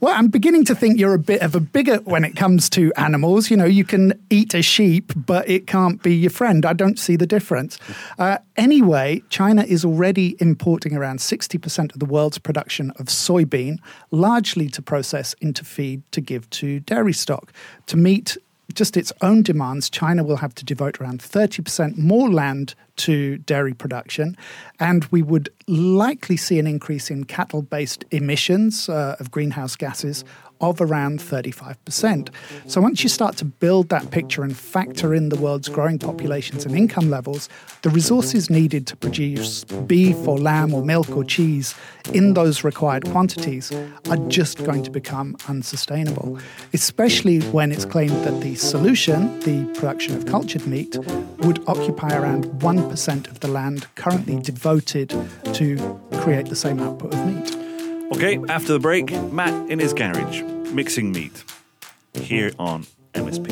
Well, 0.00 0.14
I'm 0.16 0.28
beginning 0.28 0.64
to 0.66 0.76
think 0.76 0.96
you're 0.96 1.14
a 1.14 1.18
bit 1.18 1.42
of 1.42 1.56
a 1.56 1.60
bigot 1.60 2.04
when 2.04 2.24
it 2.24 2.36
comes 2.36 2.70
to 2.70 2.92
animals. 2.94 3.50
You 3.50 3.56
know, 3.56 3.64
you 3.64 3.84
can 3.84 4.12
eat 4.30 4.54
a 4.54 4.62
sheep, 4.62 5.12
but 5.16 5.48
it 5.48 5.66
can't 5.66 6.00
be 6.04 6.14
your 6.14 6.30
friend. 6.30 6.64
I 6.64 6.72
don't 6.72 7.00
see 7.00 7.16
the 7.16 7.26
difference. 7.26 7.80
Uh, 8.16 8.38
anyway, 8.56 9.24
China 9.28 9.64
is 9.64 9.84
already 9.84 10.36
importing 10.38 10.96
around 10.96 11.18
60% 11.18 11.92
of 11.92 11.98
the 11.98 12.04
world's 12.04 12.38
production 12.38 12.92
of 12.92 13.06
soybean, 13.06 13.78
largely 14.12 14.68
to 14.68 14.80
process 14.80 15.34
into 15.40 15.64
feed 15.64 16.02
to 16.12 16.20
give 16.20 16.48
to 16.50 16.78
dairy 16.78 17.12
stock. 17.12 17.52
To 17.86 17.96
meet 17.96 18.36
just 18.74 18.96
its 18.96 19.12
own 19.20 19.42
demands, 19.42 19.90
China 19.90 20.22
will 20.22 20.36
have 20.36 20.54
to 20.54 20.64
devote 20.64 21.00
around 21.00 21.20
30% 21.20 21.98
more 21.98 22.30
land 22.30 22.76
to 22.98 23.38
dairy 23.38 23.74
production, 23.74 24.36
and 24.78 25.04
we 25.06 25.22
would 25.22 25.48
likely 25.66 26.36
see 26.36 26.58
an 26.58 26.66
increase 26.66 27.10
in 27.10 27.24
cattle 27.24 27.62
based 27.62 28.04
emissions 28.10 28.88
uh, 28.88 29.16
of 29.18 29.30
greenhouse 29.30 29.76
gases 29.76 30.24
of 30.60 30.80
around 30.80 31.20
35%. 31.20 32.30
So 32.66 32.80
once 32.80 33.02
you 33.02 33.08
start 33.08 33.36
to 33.36 33.44
build 33.44 33.90
that 33.90 34.10
picture 34.10 34.42
and 34.42 34.56
factor 34.56 35.14
in 35.14 35.28
the 35.28 35.36
world's 35.36 35.68
growing 35.68 35.98
populations 35.98 36.64
and 36.64 36.76
income 36.76 37.10
levels, 37.10 37.48
the 37.82 37.90
resources 37.90 38.50
needed 38.50 38.86
to 38.88 38.96
produce 38.96 39.64
beef 39.64 40.16
or 40.26 40.38
lamb 40.38 40.74
or 40.74 40.84
milk 40.84 41.10
or 41.16 41.24
cheese 41.24 41.74
in 42.12 42.34
those 42.34 42.64
required 42.64 43.04
quantities 43.10 43.72
are 44.10 44.16
just 44.28 44.64
going 44.64 44.82
to 44.82 44.90
become 44.90 45.36
unsustainable, 45.48 46.38
especially 46.72 47.40
when 47.50 47.70
it's 47.70 47.84
claimed 47.84 48.24
that 48.24 48.40
the 48.40 48.54
solution, 48.54 49.38
the 49.40 49.64
production 49.78 50.16
of 50.16 50.26
cultured 50.26 50.66
meat, 50.66 50.96
would 51.38 51.62
occupy 51.68 52.16
around 52.16 52.46
1% 52.46 52.87
of 52.92 53.40
the 53.40 53.48
land 53.48 53.86
currently 53.94 54.40
devoted 54.40 55.10
to 55.54 56.00
create 56.14 56.46
the 56.46 56.56
same 56.56 56.80
output 56.80 57.14
of 57.14 57.26
meat. 57.26 57.56
Okay, 58.12 58.38
after 58.48 58.72
the 58.72 58.78
break, 58.78 59.10
Matt 59.32 59.70
in 59.70 59.78
his 59.78 59.92
garage, 59.92 60.42
mixing 60.72 61.12
meat. 61.12 61.44
Here 62.14 62.52
on 62.58 62.86
MSP. 63.14 63.48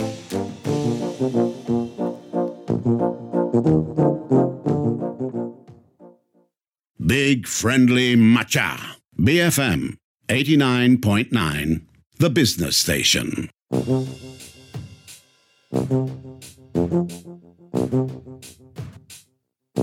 Big 7.06 7.46
Friendly 7.46 8.16
Matcha. 8.16 8.96
BFM 9.18 9.96
89.9, 10.28 11.82
the 12.18 12.30
business 12.30 12.76
station. 12.76 13.48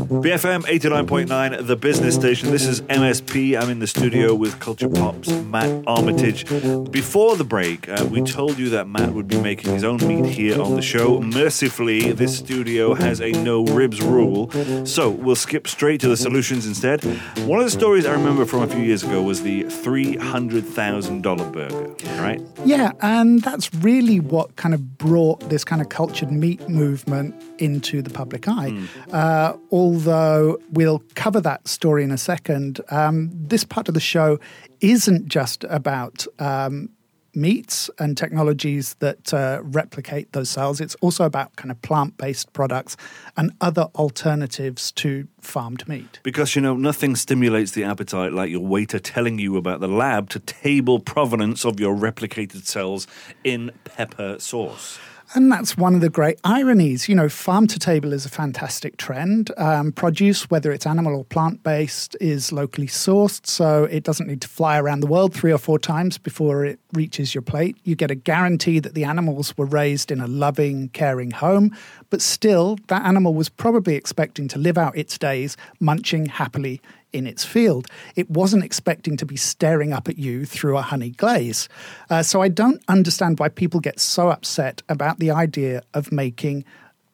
BFM 0.04 0.64
89.9, 0.64 1.66
the 1.66 1.76
business 1.76 2.16
station. 2.16 2.52
This 2.52 2.68
is 2.68 2.82
MSP. 2.82 3.60
I'm 3.60 3.70
in 3.70 3.80
the 3.80 3.88
studio 3.88 4.36
with 4.36 4.60
Kulturpop's 4.60 5.32
Matt 5.46 5.84
Armitage. 5.88 6.46
Before 6.92 7.38
the 7.38 7.46
break, 7.46 7.88
uh, 7.88 8.06
we 8.12 8.22
told 8.22 8.58
you 8.58 8.70
that 8.72 8.88
Matt 8.88 9.14
would 9.14 9.28
be 9.28 9.40
making 9.40 9.72
his 9.74 9.84
own 9.84 10.06
meat 10.06 10.26
here 10.30 10.62
on 10.62 10.76
the 10.76 10.82
show. 10.82 11.22
Mercifully, 11.22 12.12
this 12.12 12.38
studio 12.38 12.94
has 12.94 13.22
a 13.22 13.32
no 13.32 13.64
ribs 13.64 14.02
rule, 14.02 14.52
so 14.86 15.10
we'll 15.10 15.36
skip 15.36 15.68
straight 15.68 16.02
to 16.02 16.10
the 16.10 16.18
solutions 16.18 16.68
instead. 16.68 17.04
One 17.46 17.60
of 17.60 17.66
the 17.66 17.72
stories 17.72 18.06
I 18.06 18.12
remember 18.12 18.46
from 18.46 18.64
a 18.64 18.68
few 18.68 18.82
years 18.82 19.04
ago 19.04 19.22
was 19.22 19.42
the 19.42 19.64
$300,000 19.64 21.52
burger, 21.54 21.96
right? 22.22 22.42
Yeah, 22.66 22.92
and 23.02 23.42
that's 23.42 23.74
really 23.76 24.20
what 24.20 24.56
kind 24.58 24.74
of 24.74 24.98
brought 24.98 25.50
this 25.50 25.64
kind 25.64 25.82
of 25.82 25.90
cultured 25.90 26.32
meat 26.32 26.68
movement 26.68 27.36
into 27.60 28.02
the 28.02 28.10
public 28.10 28.48
eye. 28.48 28.78
Uh, 29.12 29.54
although 29.94 30.60
we'll 30.72 31.04
cover 31.14 31.40
that 31.40 31.68
story 31.68 32.04
in 32.04 32.12
a 32.12 32.18
second, 32.18 32.82
um, 32.90 33.30
this 33.32 33.64
part 33.64 33.88
of 33.88 33.94
the 33.94 34.00
show 34.00 34.40
isn't 34.82 35.28
just 35.28 35.64
about. 35.66 36.26
Um, 36.40 36.90
meats 37.36 37.90
and 37.98 38.16
technologies 38.16 38.94
that 39.00 39.34
uh, 39.34 39.60
replicate 39.64 40.32
those 40.34 40.52
cells. 40.52 40.80
It's 40.80 40.94
also 41.02 41.26
about 41.26 41.56
kind 41.56 41.72
of 41.72 41.82
plant 41.82 42.16
based 42.16 42.54
products 42.54 42.96
and 43.36 43.52
other 43.60 43.88
alternatives 43.96 44.92
to 44.92 45.28
farmed 45.42 45.88
meat. 45.88 46.20
Because, 46.22 46.56
you 46.56 46.62
know, 46.62 46.76
nothing 46.76 47.16
stimulates 47.16 47.72
the 47.72 47.86
appetite 47.86 48.34
like 48.34 48.52
your 48.52 48.60
waiter 48.60 49.00
telling 49.00 49.40
you 49.40 49.58
about 49.58 49.80
the 49.80 49.88
lab 49.88 50.30
to 50.30 50.40
table 50.42 51.00
provenance 51.00 51.66
of 51.66 51.80
your 51.80 51.96
replicated 51.96 52.68
cells 52.68 53.08
in 53.44 53.72
pepper 53.84 54.38
sauce. 54.38 55.00
And 55.36 55.52
that's 55.52 55.76
one 55.76 55.96
of 55.96 56.02
the 56.02 56.10
great 56.10 56.40
ironies. 56.44 57.10
You 57.10 57.16
know, 57.16 57.28
farm 57.28 57.66
to 57.68 57.80
table 57.80 58.14
is 58.14 58.26
a 58.26 58.30
fantastic 58.30 58.98
trend. 58.98 59.52
Um, 59.58 59.92
produce, 59.92 60.50
whether 60.52 60.72
it's 60.72 60.86
animal 60.86 61.16
or 61.16 61.24
plant 61.24 61.64
based, 61.64 62.16
is 62.22 62.52
locally 62.52 62.88
sourced, 62.88 63.48
so 63.48 63.86
it 63.86 64.04
doesn't 64.04 64.28
need 64.28 64.42
to 64.42 64.48
fly 64.48 64.78
around 64.78 65.00
the 65.00 65.08
world 65.08 65.34
three 65.34 65.52
or 65.52 65.58
four 65.58 65.80
times 65.80 66.18
before 66.20 66.66
it 66.66 66.80
reaches 66.94 67.34
your 67.34 67.42
plate. 67.42 67.78
You 67.84 67.96
get 67.96 68.12
a 68.12 68.16
guarantee 68.16 68.80
that 68.80 68.94
the 68.94 69.06
animals 69.06 69.58
were 69.58 69.66
raised 69.66 70.12
in 70.12 70.22
a 70.22 70.28
loving, 70.28 70.90
caring 70.90 71.32
home, 71.32 71.76
but 72.12 72.22
still, 72.22 72.78
that 72.88 73.04
animal 73.04 73.34
was 73.34 73.50
probably 73.50 73.96
expecting 73.96 74.48
to 74.50 74.60
live 74.60 74.78
out 74.78 74.96
its 74.96 75.18
days 75.18 75.58
munching 75.80 76.28
happily 76.28 76.80
in 77.14 77.28
its 77.28 77.46
field. 77.46 77.88
It 78.16 78.30
wasn't 78.30 78.64
expecting 78.64 79.16
to 79.18 79.26
be 79.26 79.38
staring 79.38 79.94
up 79.94 80.10
at 80.10 80.18
you 80.18 80.46
through 80.46 80.78
a 80.78 80.82
honey 80.82 81.12
glaze. 81.12 81.70
Uh, 82.10 82.24
so 82.24 82.42
I 82.42 82.50
don't 82.50 82.82
understand 82.88 83.40
why 83.40 83.50
people 83.50 83.80
get 83.80 84.00
so 84.00 84.30
upset 84.30 84.82
about 84.90 85.20
the 85.20 85.32
idea 85.32 85.84
of 85.94 86.12
making 86.12 86.66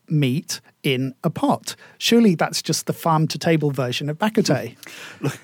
meat 0.07 0.61
in 0.81 1.13
a 1.23 1.29
pot. 1.29 1.75
Surely 1.97 2.35
that's 2.35 2.61
just 2.61 2.87
the 2.87 2.93
farm 2.93 3.27
to 3.27 3.37
table 3.37 3.71
version 3.71 4.09
of 4.09 4.17
bak 4.17 4.35
kut 4.35 4.45
teh. 4.45 4.69
Look, 5.21 5.39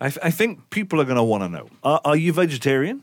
I, 0.00 0.08
th- 0.10 0.18
I 0.22 0.30
think 0.30 0.70
people 0.70 1.00
are 1.00 1.04
going 1.04 1.16
to 1.16 1.22
want 1.22 1.42
to 1.44 1.48
know 1.48 1.68
are, 1.82 2.00
are 2.04 2.16
you 2.16 2.32
vegetarian? 2.32 3.02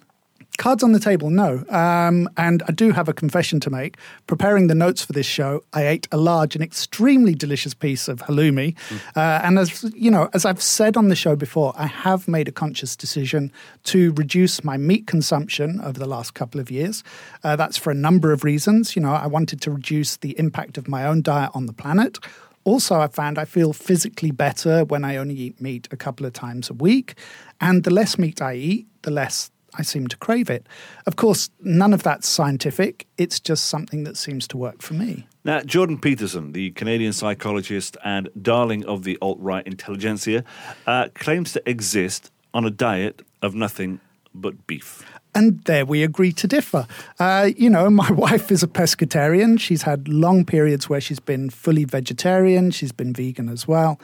Cards 0.57 0.83
on 0.83 0.91
the 0.91 0.99
table, 0.99 1.29
no. 1.29 1.63
Um, 1.69 2.27
and 2.35 2.63
I 2.67 2.71
do 2.71 2.91
have 2.91 3.07
a 3.07 3.13
confession 3.13 3.59
to 3.61 3.69
make. 3.69 3.95
Preparing 4.25 4.67
the 4.67 4.75
notes 4.75 5.05
for 5.05 5.13
this 5.13 5.25
show, 5.25 5.63
I 5.71 5.85
ate 5.85 6.07
a 6.11 6.17
large 6.17 6.55
and 6.55 6.63
extremely 6.63 7.35
delicious 7.35 7.75
piece 7.75 8.07
of 8.07 8.21
halloumi. 8.21 8.75
Uh, 9.15 9.41
and 9.43 9.59
as 9.59 9.83
you 9.95 10.09
know, 10.09 10.29
as 10.33 10.45
I've 10.45 10.61
said 10.61 10.97
on 10.97 11.09
the 11.09 11.15
show 11.15 11.35
before, 11.35 11.73
I 11.75 11.85
have 11.85 12.27
made 12.27 12.47
a 12.47 12.51
conscious 12.51 12.95
decision 12.95 13.51
to 13.83 14.13
reduce 14.13 14.63
my 14.63 14.77
meat 14.77 15.05
consumption 15.05 15.79
over 15.81 15.99
the 15.99 16.07
last 16.07 16.33
couple 16.33 16.59
of 16.59 16.71
years. 16.71 17.03
Uh, 17.43 17.55
that's 17.55 17.77
for 17.77 17.91
a 17.91 17.95
number 17.95 18.31
of 18.31 18.43
reasons. 18.43 18.95
You 18.95 19.03
know, 19.03 19.13
I 19.13 19.27
wanted 19.27 19.61
to 19.61 19.71
reduce 19.71 20.17
the 20.17 20.37
impact 20.39 20.77
of 20.79 20.87
my 20.87 21.05
own 21.05 21.21
diet 21.21 21.51
on 21.53 21.67
the 21.67 21.73
planet. 21.73 22.17
Also, 22.63 22.99
I 22.99 23.07
found 23.07 23.37
I 23.37 23.45
feel 23.45 23.73
physically 23.73 24.31
better 24.31 24.83
when 24.83 25.05
I 25.05 25.15
only 25.15 25.35
eat 25.35 25.61
meat 25.61 25.87
a 25.91 25.95
couple 25.95 26.25
of 26.25 26.33
times 26.33 26.69
a 26.69 26.73
week. 26.73 27.15
And 27.61 27.83
the 27.83 27.91
less 27.91 28.17
meat 28.17 28.41
I 28.41 28.55
eat, 28.55 28.87
the 29.03 29.11
less 29.11 29.51
I 29.77 29.83
seem 29.83 30.07
to 30.07 30.17
crave 30.17 30.49
it. 30.49 30.65
Of 31.05 31.15
course, 31.15 31.49
none 31.61 31.93
of 31.93 32.03
that's 32.03 32.27
scientific. 32.27 33.05
It's 33.17 33.39
just 33.39 33.65
something 33.65 34.03
that 34.03 34.17
seems 34.17 34.47
to 34.49 34.57
work 34.57 34.81
for 34.81 34.93
me. 34.93 35.27
Now, 35.45 35.61
Jordan 35.61 35.99
Peterson, 35.99 36.51
the 36.51 36.71
Canadian 36.71 37.13
psychologist 37.13 37.95
and 38.03 38.29
darling 38.41 38.85
of 38.85 39.03
the 39.03 39.17
alt 39.21 39.39
right 39.39 39.65
intelligentsia, 39.65 40.43
uh, 40.85 41.09
claims 41.13 41.53
to 41.53 41.69
exist 41.69 42.31
on 42.53 42.65
a 42.65 42.69
diet 42.69 43.21
of 43.41 43.53
nothing 43.53 43.99
but 44.33 44.67
beef. 44.67 45.03
And 45.33 45.63
there 45.65 45.85
we 45.85 46.03
agree 46.03 46.31
to 46.33 46.47
differ. 46.47 46.87
Uh, 47.19 47.51
you 47.55 47.69
know, 47.69 47.89
my 47.89 48.11
wife 48.25 48.51
is 48.51 48.63
a 48.63 48.67
pescatarian. 48.67 49.59
She's 49.59 49.83
had 49.83 50.07
long 50.07 50.45
periods 50.45 50.89
where 50.89 50.99
she's 50.99 51.19
been 51.19 51.49
fully 51.49 51.83
vegetarian, 51.83 52.71
she's 52.71 52.91
been 52.91 53.13
vegan 53.13 53.49
as 53.49 53.67
well. 53.67 53.99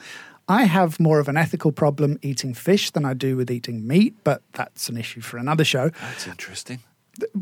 I 0.48 0.64
have 0.64 1.00
more 1.00 1.20
of 1.20 1.28
an 1.28 1.36
ethical 1.36 1.72
problem 1.72 2.18
eating 2.22 2.52
fish 2.54 2.90
than 2.90 3.04
I 3.04 3.14
do 3.14 3.36
with 3.36 3.50
eating 3.50 3.86
meat, 3.86 4.16
but 4.24 4.42
that's 4.52 4.88
an 4.88 4.96
issue 4.96 5.20
for 5.20 5.38
another 5.38 5.64
show. 5.64 5.88
That's 5.88 6.26
interesting. 6.26 6.80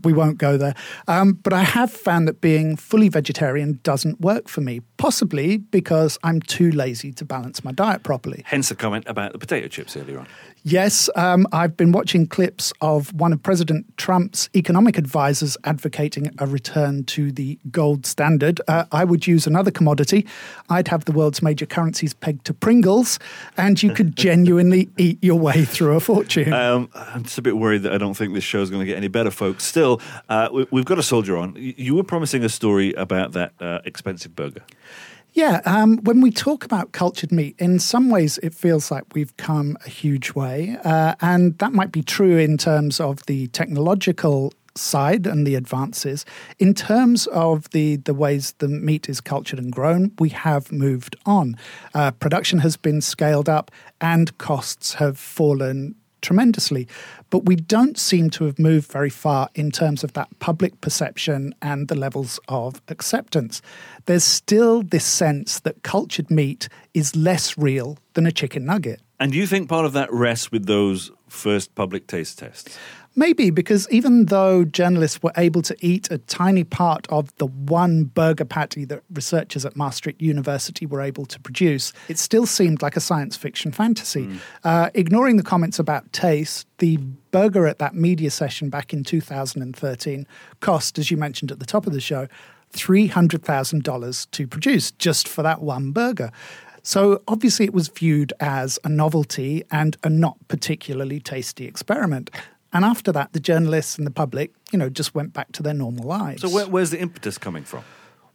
We 0.02 0.12
won't 0.12 0.38
go 0.38 0.57
there. 0.57 0.75
Um, 1.09 1.35
but 1.35 1.52
I 1.52 1.62
have 1.62 1.91
found 1.91 2.29
that 2.29 2.41
being 2.41 2.76
fully 2.76 3.09
vegetarian 3.09 3.81
doesn't 3.83 4.21
work 4.21 4.49
for 4.49 4.61
me, 4.61 4.81
possibly 4.97 5.59
because 5.59 6.19
I'm 6.23 6.41
too 6.41 6.71
lazy 6.71 7.12
to 7.12 7.25
balance 7.25 7.64
my 7.64 7.73
diet 7.73 8.02
properly. 8.02 8.43
Hence 8.47 8.69
the 8.69 8.75
comment 8.75 9.05
about 9.07 9.33
the 9.33 9.38
potato 9.38 9.69
chips 9.69 9.97
earlier 9.97 10.19
on. 10.19 10.26
Yes, 10.64 11.11
um, 11.17 11.49
I've 11.50 11.76
been 11.76 11.91
watching 11.91 12.25
clips 12.25 12.73
of 12.81 13.12
one 13.14 13.33
of 13.33 13.43
President 13.43 13.85
Trump's 13.97 14.49
economic 14.55 14.97
advisors 14.97 15.57
advocating 15.64 16.31
a 16.38 16.47
return 16.47 17.02
to 17.05 17.33
the 17.33 17.59
gold 17.73 18.07
standard. 18.07 18.61
Uh, 18.69 18.85
I 18.93 19.02
would 19.02 19.26
use 19.26 19.49
another 19.49 19.73
commodity. 19.73 20.25
I'd 20.69 20.87
have 20.87 21.05
the 21.05 21.11
world's 21.11 21.43
major 21.43 21.67
currencies 21.67 22.14
pegged 22.14 22.45
to 22.45 22.55
Pringles, 22.55 23.19
and 23.57 23.83
you 23.83 23.93
could 23.93 24.14
genuinely 24.23 24.88
eat 24.99 25.19
your 25.21 25.38
way 25.38 25.64
through 25.64 25.97
a 25.97 26.00
fortune. 26.00 26.52
Um, 26.52 26.91
I'm 26.95 27.25
just 27.25 27.38
a 27.38 27.43
bit 27.43 27.57
worried 27.57 27.83
that 27.83 27.93
I 27.93 27.99
don't 27.99 28.14
think 28.14 28.33
this 28.33 28.45
show 28.45 28.62
is 28.62 28.71
going 28.71 28.81
to 28.81 28.87
get 28.87 28.97
any 28.97 29.09
better, 29.09 29.33
folks. 29.33 29.62
Still, 29.62 30.00
uh, 30.28 30.49
we, 30.52 30.81
have 30.81 30.85
got 30.85 30.99
a 30.99 31.02
soldier 31.02 31.37
on. 31.37 31.54
You 31.57 31.95
were 31.95 32.04
promising 32.04 32.45
a 32.45 32.49
story 32.49 32.92
about 32.95 33.33
that 33.33 33.52
uh, 33.61 33.81
expensive 33.85 34.35
burger. 34.35 34.62
Yeah, 35.35 35.62
um, 35.64 35.97
when 36.02 36.21
we 36.21 36.31
talk 36.31 36.62
about 36.62 36.92
cultured 36.92 37.33
meat, 37.33 37.54
in 37.59 37.78
some 37.78 38.11
ways 38.11 38.37
it 38.38 38.52
feels 38.52 38.90
like 38.90 39.04
we've 39.14 39.35
come 39.38 39.78
a 39.87 39.88
huge 39.88 40.35
way. 40.35 40.76
Uh, 40.85 41.14
and 41.23 41.57
that 41.59 41.73
might 41.73 41.90
be 41.90 42.02
true 42.02 42.37
in 42.37 42.59
terms 42.59 43.00
of 43.00 43.25
the 43.26 43.47
technological 43.49 44.52
side 44.75 45.26
and 45.26 45.47
the 45.47 45.54
advances. 45.54 46.25
In 46.59 46.75
terms 46.75 47.26
of 47.28 47.71
the, 47.71 47.97
the 47.97 48.14
ways 48.14 48.54
the 48.59 48.69
meat 48.69 49.09
is 49.09 49.21
cultured 49.21 49.59
and 49.59 49.73
grown, 49.73 50.12
we 50.19 50.31
have 50.31 50.71
moved 50.71 51.16
on. 51.25 51.57
Uh, 51.95 52.11
production 52.11 52.59
has 52.61 52.76
been 52.76 53.00
scaled 53.00 53.49
up 53.49 53.71
and 54.00 54.37
costs 54.38 54.95
have 54.95 55.19
fallen 55.19 55.95
tremendously. 56.23 56.88
But 57.31 57.45
we 57.45 57.57
don't 57.57 57.99
seem 57.99 58.31
to 58.31 58.45
have 58.45 58.59
moved 58.59 58.91
very 58.91 59.11
far 59.11 59.49
in 59.55 59.71
terms 59.71 60.02
of 60.02 60.14
that 60.14 60.29
public 60.38 60.81
perception 60.81 61.55
and 61.61 61.88
the 61.88 61.95
levels 61.95 62.41
of 62.49 62.81
acceptance. 62.88 63.61
There's 64.07 64.25
still 64.25 64.83
this 64.83 65.05
sense 65.05 65.61
that 65.61 65.83
cultured 65.83 66.31
meat 66.31 66.69
is 66.95 67.14
less 67.14 67.59
real 67.59 67.99
than 68.14 68.26
a 68.26 68.33
chicken 68.33 68.64
nugget. 68.64 69.00
And 69.21 69.31
do 69.33 69.38
you 69.38 69.47
think 69.47 69.69
part 69.69 69.85
of 69.85 69.93
that 69.93 70.12
rests 70.12 70.50
with 70.50 70.67
those 70.67 71.11
first 71.29 71.75
public 71.75 72.07
taste 72.07 72.38
tests? 72.38 72.79
Maybe 73.14 73.50
because 73.50 73.87
even 73.90 74.26
though 74.26 74.64
journalists 74.64 75.23
were 75.23 75.33
able 75.37 75.61
to 75.62 75.76
eat 75.81 76.11
a 76.11 76.19
tiny 76.19 76.64
part 76.64 77.07
of 77.11 77.35
the 77.37 77.47
one 77.47 78.04
burger 78.04 78.45
patty 78.45 78.85
that 78.87 79.02
researchers 79.12 79.66
at 79.66 79.76
Maastricht 79.76 80.23
University 80.23 80.87
were 80.87 81.02
able 81.02 81.26
to 81.26 81.38
produce, 81.38 81.92
it 82.09 82.19
still 82.19 82.47
seemed 82.47 82.81
like 82.81 82.97
a 82.97 83.00
science 83.00 83.37
fiction 83.37 83.71
fantasy. 83.71 84.26
Mm. 84.26 84.38
Uh, 84.64 84.90
ignoring 84.95 85.37
the 85.37 85.42
comments 85.42 85.78
about 85.78 86.11
taste, 86.12 86.66
the 86.78 86.97
burger 87.33 87.66
at 87.66 87.78
that 87.78 87.95
media 87.95 88.31
session 88.31 88.71
back 88.71 88.92
in 88.92 89.04
2013 89.04 90.26
cost, 90.61 90.99
as 90.99 91.11
you 91.11 91.16
mentioned 91.16 91.50
at 91.50 91.59
the 91.59 91.66
top 91.66 91.87
of 91.87 91.92
the 91.92 92.00
show, 92.00 92.28
$300,000 92.73 94.31
to 94.31 94.47
produce 94.47 94.90
just 94.92 95.28
for 95.28 95.42
that 95.42 95.61
one 95.61 95.92
burger. 95.92 96.31
So 96.83 97.23
obviously, 97.28 97.64
it 97.64 97.73
was 97.73 97.88
viewed 97.88 98.33
as 98.40 98.78
a 98.83 98.88
novelty 98.88 99.62
and 99.71 99.97
a 100.02 100.11
not 100.11 100.37
particularly 100.49 101.21
tasty 101.21 101.66
experiment. 101.66 102.31
And 102.73 102.85
after 102.85 103.12
that, 103.12 103.33
the 103.33 103.41
journalists 103.41 103.99
and 103.99 104.07
the 104.07 104.11
public, 104.11 104.52
you 104.73 104.79
know, 104.79 104.88
just 104.88 105.14
went 105.14 105.33
back 105.33 105.52
to 105.52 105.62
their 105.62 105.75
normal 105.75 106.05
lives. 106.05 106.43
So 106.43 106.49
where, 106.49 106.67
where's 106.67 106.91
the 106.91 107.00
impetus 107.00 107.37
coming 107.38 107.64
from? 107.64 107.85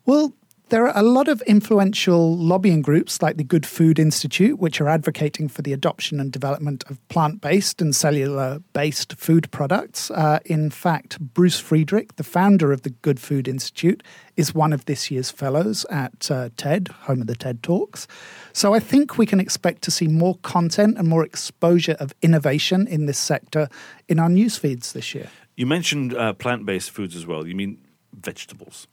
Well, 0.06 0.34
there 0.70 0.88
are 0.88 0.98
a 0.98 1.04
lot 1.04 1.28
of 1.28 1.42
influential 1.44 2.36
lobbying 2.38 2.82
groups 2.82 3.22
like 3.22 3.38
the 3.38 3.44
Good 3.44 3.66
Food 3.66 4.00
Institute, 4.00 4.60
which 4.60 4.82
are 4.82 4.90
advocating 4.90 5.48
for 5.48 5.62
the 5.62 5.72
adoption 5.72 6.20
and 6.20 6.32
development 6.32 6.84
of 6.90 7.06
plant 7.08 7.40
based 7.40 7.82
and 7.82 7.96
cellular 7.96 8.60
based 8.74 9.14
food 9.14 9.50
products. 9.52 10.12
Uh, 10.12 10.40
in 10.46 10.70
fact, 10.70 11.20
Bruce 11.20 11.60
Friedrich, 11.60 12.16
the 12.18 12.24
founder 12.24 12.72
of 12.72 12.82
the 12.82 12.90
Good 12.90 13.20
Food 13.20 13.48
Institute, 13.48 14.04
is 14.36 14.54
one 14.54 14.74
of 14.74 14.86
this 14.86 15.10
year's 15.10 15.32
fellows 15.32 15.86
at 15.90 16.30
uh, 16.30 16.50
TED, 16.58 16.90
home 17.04 17.22
of 17.22 17.28
the 17.28 17.36
TED 17.36 17.64
Talks. 17.64 18.08
So 18.52 18.74
I 18.74 18.80
think 18.80 19.18
we 19.18 19.26
can 19.26 19.40
expect 19.40 19.84
to 19.84 19.92
see 19.92 20.08
more 20.08 20.36
content 20.44 20.98
and 20.98 21.08
more 21.08 21.24
exposure 21.24 21.96
of 22.00 22.14
innovation 22.22 22.88
in 22.88 23.06
this 23.06 23.18
sector 23.18 23.70
in 24.10 24.20
our 24.20 24.30
news 24.30 24.58
feeds 24.58 24.94
this 24.94 25.16
year. 25.16 25.30
You 25.56 25.66
mentioned 25.66 26.14
uh, 26.14 26.34
plant 26.34 26.66
based 26.66 26.92
foods 26.92 27.16
as 27.16 27.26
well. 27.26 27.48
You 27.48 27.56
mean 27.56 27.80
vegetables? 28.22 28.88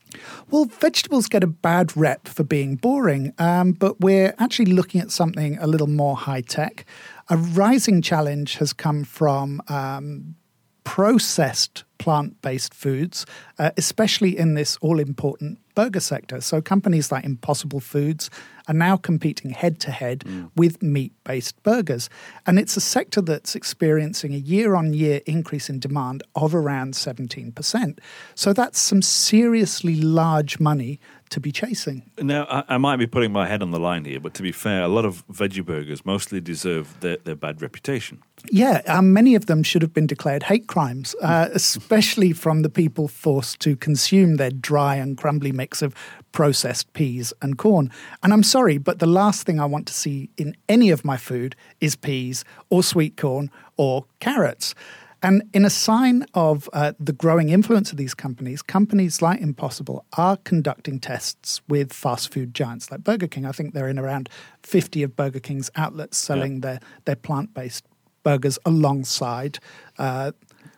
Well, 0.51 0.67
vegetables 0.67 1.27
get 1.27 1.43
a 1.45 1.49
bad 1.49 1.97
rep 1.97 2.29
for 2.29 2.45
being 2.45 2.77
boring, 2.77 3.33
um, 3.39 3.73
but 3.73 4.01
we're 4.01 4.35
actually 4.39 4.73
looking 4.73 5.01
at 5.01 5.11
something 5.11 5.59
a 5.59 5.67
little 5.67 5.87
more 5.87 6.17
high 6.17 6.43
tech. 6.43 6.85
A 7.29 7.37
rising 7.37 8.03
challenge 8.03 8.57
has 8.57 8.73
come 8.73 9.05
from 9.05 9.63
um, 9.69 10.37
processed 10.85 11.85
plant 12.05 12.43
based 12.43 12.75
foods, 12.75 13.25
uh, 13.59 13.71
especially 13.79 14.37
in 14.37 14.53
this 14.53 14.77
all 14.83 14.99
important 14.99 15.59
burger 15.75 16.01
sector. 16.01 16.43
So 16.43 16.61
companies 16.61 17.11
like 17.11 17.25
Impossible 17.25 17.81
Foods 17.81 18.29
are 18.69 18.75
now 18.75 18.99
competing 18.99 19.51
head 19.53 19.81
to 19.81 19.91
head 19.91 20.23
with 20.55 20.83
meat 20.83 21.13
based 21.25 21.63
burgers. 21.63 22.11
And 22.47 22.59
it's 22.59 22.77
a 22.77 22.81
sector 22.81 23.23
that's 23.23 23.55
experiencing 23.55 24.35
a 24.35 24.39
year 24.39 24.75
on 24.75 24.93
year 24.93 25.23
increase 25.27 25.71
in 25.71 25.81
demand 25.81 26.23
of 26.35 26.55
around 26.55 26.93
17%. 26.93 27.99
So 28.35 28.53
that's 28.53 28.79
some 28.79 29.01
seriously 29.01 29.97
large 29.97 30.61
money 30.61 31.01
to 31.31 31.41
be 31.41 31.51
chasing. 31.51 32.03
Now, 32.19 32.47
I, 32.49 32.75
I, 32.75 32.79
might 32.79 32.97
be 32.97 33.07
putting 33.07 33.33
my 33.33 33.49
head 33.49 33.63
on 33.63 33.71
the 33.71 33.81
line 33.81 34.05
here, 34.05 34.21
but 34.21 34.35
to 34.35 34.43
be 34.43 34.53
fair, 34.53 34.83
a 34.83 34.89
lot 34.89 35.05
of 35.05 35.27
veggie 35.29 35.65
burgers 35.65 36.05
mostly 36.05 36.41
deserve 36.41 37.01
their, 37.01 37.17
their 37.17 37.35
bad 37.35 37.61
reputation. 37.61 38.23
Yeah, 38.51 38.83
um, 38.87 39.13
many 39.13 39.35
of 39.35 39.47
them 39.47 39.63
should 39.63 39.83
have 39.83 39.93
been 39.93 40.07
declared 40.07 40.45
hate 40.45 40.69
crimes, 40.69 41.15
uh, 41.23 41.49
especially 41.95 42.33
from 42.33 42.63
the 42.63 42.69
people 42.69 43.07
forced 43.07 43.61
to 43.61 43.77
consume 43.77 44.35
their 44.35 44.51
dry 44.51 44.97
and 44.97 45.17
crumbly 45.17 45.53
mix 45.53 45.81
of 45.81 45.95
processed 46.33 46.93
peas 46.93 47.33
and 47.41 47.57
corn. 47.57 47.89
And 48.21 48.33
I'm 48.33 48.43
sorry, 48.43 48.79
but 48.79 48.99
the 48.99 49.07
last 49.07 49.47
thing 49.47 49.61
I 49.61 49.65
want 49.67 49.87
to 49.87 49.95
see 49.95 50.29
in 50.37 50.57
any 50.69 50.91
of 50.91 51.05
my 51.05 51.17
food 51.17 51.55
is 51.81 51.95
peas 51.95 52.45
or 52.69 52.83
sweet 52.83 53.17
corn 53.17 53.49
or 53.77 54.07
carrots. 54.19 54.75
And 55.23 55.45
in 55.53 55.65
a 55.65 55.71
sign 55.71 56.27
of 56.35 56.69
uh, 56.73 56.95
the 56.99 57.13
growing 57.13 57.51
influence 57.51 57.93
of 57.93 57.97
these 57.97 58.13
companies, 58.13 58.61
companies 58.61 59.23
like 59.23 59.41
Impossible 59.41 60.05
are 60.19 60.37
conducting 60.39 60.99
tests 60.99 61.63
with 61.69 61.93
fast 61.93 62.35
food 62.35 62.55
giants 62.55 62.91
like 62.91 63.05
Burger 63.05 63.29
King. 63.29 63.47
I 63.47 63.53
think 63.53 63.73
they're 63.73 63.89
in 63.89 64.01
around 64.01 64.29
50 64.65 65.05
of 65.05 65.15
Burger 65.15 65.39
King's 65.39 65.71
outlets 65.77 66.19
selling 66.19 66.55
yeah. 66.55 66.61
their, 66.61 66.81
their 67.05 67.17
plant 67.17 67.55
based 67.55 67.85
burgers 68.25 68.59
alongside 68.65 69.61
uh, 69.97 70.33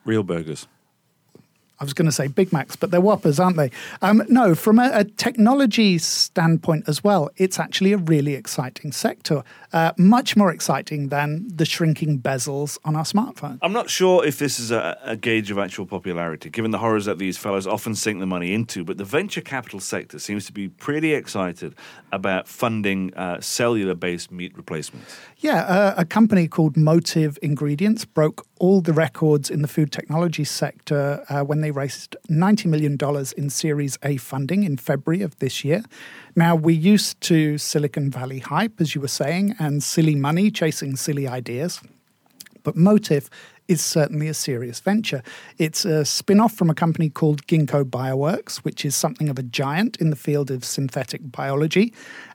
real 0.05 0.21
burgers. 0.21 0.67
I 1.79 1.83
was 1.83 1.93
going 1.93 2.07
to 2.07 2.11
say 2.11 2.27
Big 2.27 2.51
Macs, 2.51 2.75
but 2.75 2.89
they're 2.89 3.01
Whoppers, 3.01 3.39
aren't 3.39 3.57
they? 3.57 3.69
Um, 4.01 4.23
no, 4.29 4.55
from 4.55 4.79
a, 4.79 4.89
a, 4.93 5.03
technology 5.03 5.97
standpoint 5.97 6.85
as 6.87 7.03
well, 7.03 7.29
it's 7.37 7.59
actually 7.59 7.93
a 7.93 7.97
really 7.97 8.33
exciting 8.33 8.91
sector. 8.91 9.43
Uh, 9.73 9.91
much 9.97 10.35
more 10.35 10.51
exciting 10.51 11.09
than 11.09 11.47
the 11.53 11.65
shrinking 11.65 12.19
bezels 12.19 12.79
on 12.85 12.95
our 12.95 13.03
smartphone. 13.03 13.59
I'm 13.61 13.73
not 13.73 13.89
sure 13.89 14.25
if 14.25 14.39
this 14.39 14.59
is 14.59 14.71
a, 14.71 14.97
a, 15.03 15.15
gauge 15.15 15.51
of 15.51 15.57
actual 15.59 15.85
popularity, 15.85 16.49
given 16.49 16.71
the 16.71 16.77
horrors 16.77 17.05
that 17.05 17.19
these 17.19 17.37
fellows 17.37 17.67
often 17.67 17.93
sink 17.93 18.19
the 18.19 18.25
money 18.25 18.53
into. 18.53 18.83
But 18.83 18.97
the 18.97 19.05
venture 19.05 19.41
capital 19.41 19.79
sector 19.79 20.19
seems 20.19 20.45
to 20.45 20.53
be 20.53 20.69
pretty 20.69 21.13
excited 21.13 21.75
about 22.11 22.47
funding 22.47 23.13
uh, 23.13 23.41
cellular 23.41 23.93
based 23.93 24.31
meat 24.31 24.55
replacements. 24.55 25.17
Yeah, 25.39 25.63
uh, 25.63 25.93
a 25.97 26.05
company 26.05 26.47
called 26.47 26.77
Motif 26.77 27.37
Ingredients 27.39 28.05
broke 28.05 28.47
all 28.59 28.81
the 28.81 28.93
records 28.93 29.49
in 29.49 29.61
the 29.61 29.67
food 29.67 29.91
technology 29.91 30.43
sector 30.43 31.23
uh, 31.29 31.41
when 31.41 31.61
they 31.61 31.71
raised 31.71 32.15
$90 32.29 32.65
million 32.65 32.97
in 33.37 33.49
Series 33.49 33.97
A 34.03 34.17
funding 34.17 34.63
in 34.63 34.77
February 34.77 35.21
of 35.21 35.37
this 35.39 35.63
year. 35.63 35.83
Now, 36.35 36.55
we're 36.55 36.75
used 36.75 37.19
to 37.21 37.57
Silicon 37.57 38.11
Valley 38.11 38.39
hype, 38.39 38.79
as 38.79 38.95
you 38.95 39.01
were 39.01 39.07
saying, 39.07 39.55
and 39.59 39.81
silly 39.81 40.15
money 40.15 40.51
chasing 40.51 40.95
silly 40.95 41.27
ideas. 41.27 41.81
But 42.63 42.75
Motif 42.75 43.29
is 43.67 43.81
certainly 43.81 44.27
a 44.27 44.33
serious 44.33 44.79
venture. 44.79 45.21
It's 45.57 45.85
a 45.85 46.05
spin 46.05 46.39
off 46.39 46.53
from 46.53 46.69
a 46.69 46.73
company 46.73 47.09
called 47.09 47.45
Ginkgo 47.47 47.83
Bioworks, 47.83 48.57
which 48.57 48.85
is 48.85 48.95
something 48.95 49.29
of 49.29 49.37
a 49.37 49.43
giant 49.43 49.97
in 49.97 50.09
the 50.09 50.15
field 50.15 50.51
of 50.51 50.63
synthetic 50.63 51.31
biology. 51.31 51.93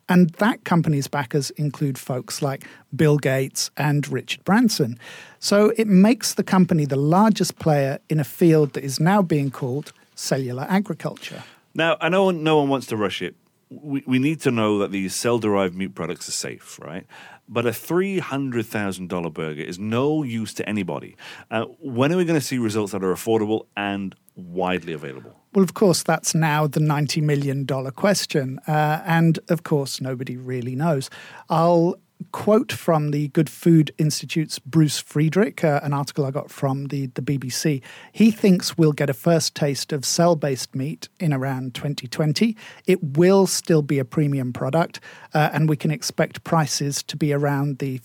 And 0.08 0.30
that 0.30 0.64
company's 0.64 1.08
backers 1.08 1.50
include 1.50 1.96
folks 1.96 2.42
like 2.42 2.66
Bill 2.94 3.18
Gates 3.18 3.70
and 3.76 4.06
Richard 4.08 4.44
Branson. 4.44 4.98
So 5.38 5.72
it 5.76 5.86
makes 5.86 6.34
the 6.34 6.42
company 6.42 6.84
the 6.84 6.96
largest 6.96 7.58
player 7.58 7.98
in 8.08 8.20
a 8.20 8.24
field 8.24 8.74
that 8.74 8.84
is 8.84 9.00
now 9.00 9.22
being 9.22 9.50
called 9.50 9.92
cellular 10.14 10.66
agriculture. 10.68 11.42
Now, 11.74 11.96
I 12.00 12.08
know 12.08 12.30
no 12.30 12.58
one 12.58 12.68
wants 12.68 12.86
to 12.88 12.96
rush 12.96 13.22
it. 13.22 13.34
We, 13.80 14.02
we 14.06 14.18
need 14.18 14.40
to 14.42 14.50
know 14.50 14.78
that 14.78 14.90
these 14.90 15.14
cell 15.14 15.38
derived 15.38 15.74
meat 15.74 15.94
products 15.94 16.28
are 16.28 16.32
safe, 16.32 16.78
right? 16.80 17.06
But 17.48 17.66
a 17.66 17.70
$300,000 17.70 19.32
burger 19.32 19.62
is 19.62 19.78
no 19.78 20.22
use 20.22 20.54
to 20.54 20.68
anybody. 20.68 21.16
Uh, 21.50 21.64
when 21.80 22.12
are 22.12 22.16
we 22.16 22.24
going 22.24 22.38
to 22.38 22.44
see 22.44 22.58
results 22.58 22.92
that 22.92 23.02
are 23.02 23.12
affordable 23.12 23.66
and 23.76 24.14
widely 24.36 24.92
available? 24.92 25.38
Well, 25.54 25.62
of 25.62 25.74
course, 25.74 26.02
that's 26.02 26.34
now 26.34 26.66
the 26.66 26.80
$90 26.80 27.22
million 27.22 27.66
question. 27.92 28.58
Uh, 28.66 29.02
and 29.04 29.38
of 29.48 29.64
course, 29.64 30.00
nobody 30.00 30.36
really 30.36 30.74
knows. 30.74 31.10
I'll 31.48 31.96
quote 32.32 32.72
from 32.72 33.10
the 33.10 33.28
Good 33.28 33.50
Food 33.50 33.92
Institute's 33.98 34.58
Bruce 34.58 34.98
Friedrich, 34.98 35.64
uh, 35.64 35.80
an 35.82 35.92
article 35.92 36.24
I 36.24 36.30
got 36.30 36.50
from 36.50 36.86
the, 36.86 37.06
the 37.06 37.22
BBC. 37.22 37.82
He 38.12 38.30
thinks 38.30 38.78
we'll 38.78 38.92
get 38.92 39.10
a 39.10 39.14
first 39.14 39.54
taste 39.54 39.92
of 39.92 40.04
cell 40.04 40.36
based 40.36 40.74
meat 40.74 41.08
in 41.18 41.32
around 41.32 41.74
2020. 41.74 42.56
It 42.86 43.02
will 43.02 43.46
still 43.46 43.82
be 43.82 43.98
a 43.98 44.04
premium 44.04 44.52
product, 44.52 45.00
uh, 45.34 45.50
and 45.52 45.68
we 45.68 45.76
can 45.76 45.90
expect 45.90 46.44
prices 46.44 47.02
to 47.04 47.16
be 47.16 47.32
around 47.32 47.78
the 47.78 48.00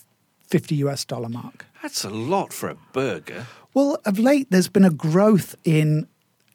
50 0.48 0.76
US 0.76 1.06
dollar 1.06 1.30
mark. 1.30 1.66
That's 1.82 2.04
a 2.04 2.10
lot 2.10 2.54
for 2.54 2.70
a 2.70 2.78
burger. 2.94 3.46
Well, 3.74 4.00
of 4.06 4.18
late, 4.18 4.48
there's 4.50 4.70
been 4.70 4.86
a 4.86 4.90
growth 4.90 5.56
in 5.64 6.08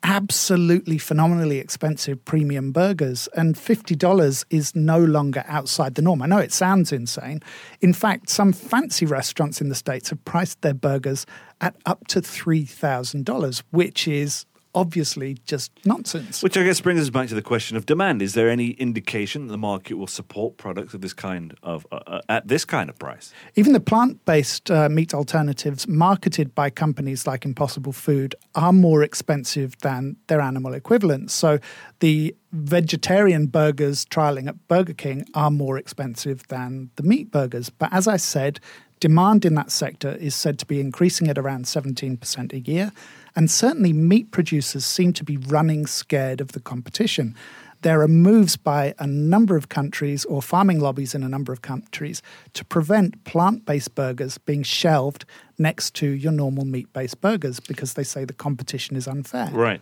absolutely 0.02 0.98
phenomenally 0.98 1.58
expensive 1.58 2.24
premium 2.24 2.72
burgers, 2.72 3.28
and 3.34 3.54
$50 3.54 4.44
is 4.50 4.74
no 4.74 4.98
longer 4.98 5.44
outside 5.46 5.94
the 5.94 6.02
norm. 6.02 6.22
I 6.22 6.26
know 6.26 6.38
it 6.38 6.52
sounds 6.52 6.92
insane. 6.92 7.40
In 7.80 7.92
fact, 7.92 8.28
some 8.28 8.52
fancy 8.52 9.06
restaurants 9.06 9.60
in 9.60 9.68
the 9.68 9.74
States 9.74 10.10
have 10.10 10.24
priced 10.24 10.60
their 10.62 10.74
burgers 10.74 11.26
at 11.60 11.76
up 11.86 12.06
to 12.08 12.20
$3,000, 12.20 13.62
which 13.70 14.08
is 14.08 14.44
obviously 14.74 15.34
just 15.46 15.70
nonsense. 15.84 16.42
Which 16.42 16.56
I 16.56 16.64
guess 16.64 16.80
brings 16.80 17.00
us 17.00 17.10
back 17.10 17.28
to 17.28 17.34
the 17.34 17.42
question 17.42 17.76
of 17.76 17.86
demand. 17.86 18.22
Is 18.22 18.34
there 18.34 18.48
any 18.48 18.70
indication 18.72 19.46
that 19.46 19.52
the 19.52 19.58
market 19.58 19.94
will 19.96 20.06
support 20.06 20.56
products 20.56 20.94
of 20.94 21.00
this 21.00 21.12
kind 21.12 21.54
of 21.62 21.86
uh, 21.92 22.00
uh, 22.06 22.20
at 22.28 22.48
this 22.48 22.64
kind 22.64 22.88
of 22.88 22.98
price? 22.98 23.32
Even 23.54 23.72
the 23.72 23.80
plant-based 23.80 24.70
uh, 24.70 24.88
meat 24.88 25.12
alternatives 25.14 25.86
marketed 25.86 26.54
by 26.54 26.70
companies 26.70 27.26
like 27.26 27.44
Impossible 27.44 27.92
Food 27.92 28.34
are 28.54 28.72
more 28.72 29.02
expensive 29.02 29.78
than 29.80 30.16
their 30.28 30.40
animal 30.40 30.74
equivalents. 30.74 31.34
So 31.34 31.58
the 32.00 32.34
vegetarian 32.52 33.46
burgers 33.46 34.04
trialing 34.06 34.48
at 34.48 34.68
Burger 34.68 34.94
King 34.94 35.26
are 35.34 35.50
more 35.50 35.78
expensive 35.78 36.46
than 36.48 36.90
the 36.96 37.02
meat 37.02 37.30
burgers. 37.30 37.70
But 37.70 37.92
as 37.92 38.08
I 38.08 38.16
said, 38.16 38.60
demand 39.00 39.44
in 39.44 39.54
that 39.56 39.70
sector 39.70 40.14
is 40.14 40.34
said 40.34 40.58
to 40.60 40.66
be 40.66 40.80
increasing 40.80 41.28
at 41.28 41.36
around 41.36 41.64
17% 41.64 42.52
a 42.52 42.60
year. 42.60 42.92
And 43.34 43.50
certainly, 43.50 43.92
meat 43.92 44.30
producers 44.30 44.84
seem 44.84 45.12
to 45.14 45.24
be 45.24 45.36
running 45.36 45.86
scared 45.86 46.40
of 46.40 46.52
the 46.52 46.60
competition. 46.60 47.34
There 47.82 48.00
are 48.00 48.08
moves 48.08 48.56
by 48.56 48.94
a 49.00 49.08
number 49.08 49.56
of 49.56 49.68
countries 49.68 50.24
or 50.26 50.40
farming 50.40 50.78
lobbies 50.78 51.16
in 51.16 51.24
a 51.24 51.28
number 51.28 51.52
of 51.52 51.62
countries 51.62 52.22
to 52.54 52.64
prevent 52.64 53.24
plant 53.24 53.66
based 53.66 53.96
burgers 53.96 54.38
being 54.38 54.62
shelved 54.62 55.24
next 55.58 55.94
to 55.94 56.06
your 56.06 56.30
normal 56.30 56.64
meat 56.64 56.92
based 56.92 57.20
burgers 57.20 57.58
because 57.58 57.94
they 57.94 58.04
say 58.04 58.24
the 58.24 58.32
competition 58.32 58.96
is 58.96 59.08
unfair. 59.08 59.48
Right. 59.52 59.80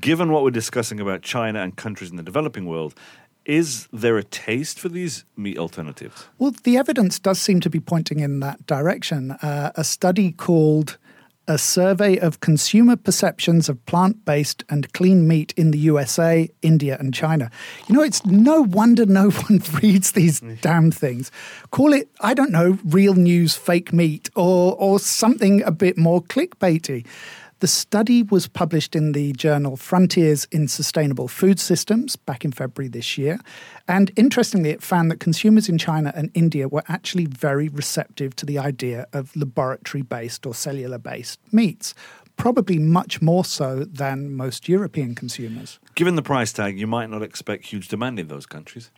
Given 0.00 0.32
what 0.32 0.42
we're 0.42 0.50
discussing 0.50 0.98
about 0.98 1.22
China 1.22 1.60
and 1.60 1.76
countries 1.76 2.10
in 2.10 2.16
the 2.16 2.24
developing 2.24 2.66
world, 2.66 2.96
is 3.44 3.86
there 3.92 4.18
a 4.18 4.24
taste 4.24 4.80
for 4.80 4.88
these 4.88 5.24
meat 5.36 5.56
alternatives? 5.56 6.26
Well, 6.38 6.52
the 6.64 6.76
evidence 6.76 7.20
does 7.20 7.40
seem 7.40 7.60
to 7.60 7.70
be 7.70 7.78
pointing 7.78 8.18
in 8.18 8.40
that 8.40 8.66
direction. 8.66 9.30
Uh, 9.30 9.70
a 9.76 9.84
study 9.84 10.32
called 10.32 10.98
a 11.48 11.58
survey 11.58 12.18
of 12.18 12.40
consumer 12.40 12.96
perceptions 12.96 13.68
of 13.68 13.84
plant 13.86 14.24
based 14.24 14.64
and 14.68 14.92
clean 14.92 15.28
meat 15.28 15.54
in 15.56 15.70
the 15.70 15.78
USA, 15.78 16.48
India, 16.62 16.96
and 16.98 17.14
China. 17.14 17.50
You 17.88 17.94
know, 17.94 18.02
it's 18.02 18.24
no 18.26 18.62
wonder 18.62 19.06
no 19.06 19.30
one 19.48 19.62
reads 19.82 20.12
these 20.12 20.40
mm. 20.40 20.60
damn 20.60 20.90
things. 20.90 21.30
Call 21.70 21.92
it, 21.92 22.08
I 22.20 22.34
don't 22.34 22.50
know, 22.50 22.78
real 22.84 23.14
news 23.14 23.56
fake 23.56 23.92
meat 23.92 24.30
or, 24.34 24.76
or 24.76 24.98
something 24.98 25.62
a 25.62 25.70
bit 25.70 25.96
more 25.96 26.22
clickbaity. 26.22 27.06
The 27.60 27.66
study 27.66 28.22
was 28.22 28.48
published 28.48 28.94
in 28.94 29.12
the 29.12 29.32
journal 29.32 29.78
Frontiers 29.78 30.46
in 30.52 30.68
Sustainable 30.68 31.26
Food 31.26 31.58
Systems 31.58 32.14
back 32.14 32.44
in 32.44 32.52
February 32.52 32.88
this 32.88 33.16
year. 33.16 33.40
And 33.88 34.10
interestingly, 34.14 34.68
it 34.70 34.82
found 34.82 35.10
that 35.10 35.20
consumers 35.20 35.66
in 35.66 35.78
China 35.78 36.12
and 36.14 36.30
India 36.34 36.68
were 36.68 36.82
actually 36.86 37.24
very 37.24 37.70
receptive 37.70 38.36
to 38.36 38.44
the 38.44 38.58
idea 38.58 39.06
of 39.14 39.34
laboratory 39.34 40.02
based 40.02 40.44
or 40.44 40.54
cellular 40.54 40.98
based 40.98 41.40
meats 41.50 41.94
probably 42.36 42.78
much 42.78 43.22
more 43.22 43.46
so 43.46 43.84
than 43.84 44.36
most 44.36 44.68
European 44.68 45.14
consumers. 45.14 45.78
Given 45.94 46.16
the 46.16 46.22
price 46.22 46.52
tag, 46.52 46.78
you 46.78 46.86
might 46.86 47.08
not 47.08 47.22
expect 47.22 47.64
huge 47.64 47.88
demand 47.88 48.18
in 48.20 48.28
those 48.28 48.44
countries. 48.44 48.90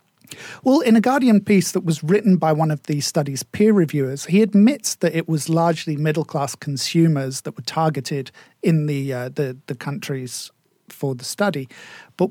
Well, 0.63 0.79
in 0.81 0.95
a 0.95 1.01
Guardian 1.01 1.41
piece 1.41 1.71
that 1.71 1.83
was 1.83 2.03
written 2.03 2.37
by 2.37 2.51
one 2.53 2.71
of 2.71 2.83
the 2.83 3.01
study's 3.01 3.43
peer 3.43 3.73
reviewers, 3.73 4.25
he 4.25 4.41
admits 4.41 4.95
that 4.95 5.15
it 5.15 5.27
was 5.27 5.49
largely 5.49 5.95
middle 5.97 6.25
class 6.25 6.55
consumers 6.55 7.41
that 7.41 7.55
were 7.55 7.63
targeted 7.63 8.31
in 8.61 8.85
the, 8.85 9.13
uh, 9.13 9.29
the, 9.29 9.57
the 9.67 9.75
countries 9.75 10.51
for 10.89 11.15
the 11.15 11.25
study. 11.25 11.67
But 12.17 12.29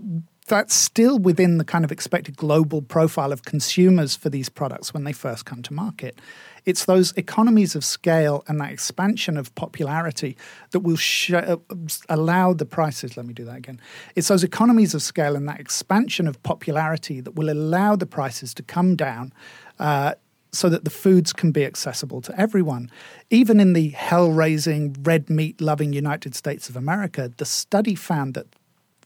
that's 0.48 0.74
still 0.74 1.18
within 1.18 1.58
the 1.58 1.64
kind 1.64 1.84
of 1.84 1.92
expected 1.92 2.36
global 2.36 2.82
profile 2.82 3.32
of 3.32 3.44
consumers 3.44 4.16
for 4.16 4.30
these 4.30 4.48
products 4.48 4.92
when 4.92 5.04
they 5.04 5.12
first 5.12 5.44
come 5.44 5.62
to 5.62 5.72
market. 5.72 6.18
It's 6.64 6.84
those 6.84 7.12
economies 7.12 7.74
of 7.74 7.84
scale 7.84 8.44
and 8.48 8.60
that 8.60 8.72
expansion 8.72 9.36
of 9.36 9.54
popularity 9.54 10.36
that 10.70 10.80
will 10.80 10.96
sh- 10.96 11.32
uh, 11.32 11.56
allow 12.08 12.52
the 12.52 12.66
prices. 12.66 13.16
Let 13.16 13.26
me 13.26 13.34
do 13.34 13.44
that 13.44 13.56
again. 13.56 13.80
It's 14.14 14.28
those 14.28 14.44
economies 14.44 14.94
of 14.94 15.02
scale 15.02 15.36
and 15.36 15.48
that 15.48 15.60
expansion 15.60 16.26
of 16.26 16.42
popularity 16.42 17.20
that 17.20 17.34
will 17.34 17.50
allow 17.50 17.96
the 17.96 18.06
prices 18.06 18.54
to 18.54 18.62
come 18.62 18.96
down. 18.96 19.32
Uh, 19.78 20.14
so 20.50 20.70
that 20.70 20.84
the 20.84 20.90
foods 20.90 21.34
can 21.34 21.52
be 21.52 21.64
accessible 21.64 22.22
to 22.22 22.40
everyone. 22.40 22.90
Even 23.28 23.60
in 23.60 23.74
the 23.74 23.90
hell 23.90 24.30
raising, 24.30 24.96
red 25.02 25.28
meat 25.28 25.60
loving 25.60 25.92
United 25.92 26.34
States 26.34 26.70
of 26.70 26.76
America, 26.76 27.30
the 27.36 27.44
study 27.44 27.94
found 27.94 28.32
that 28.32 28.46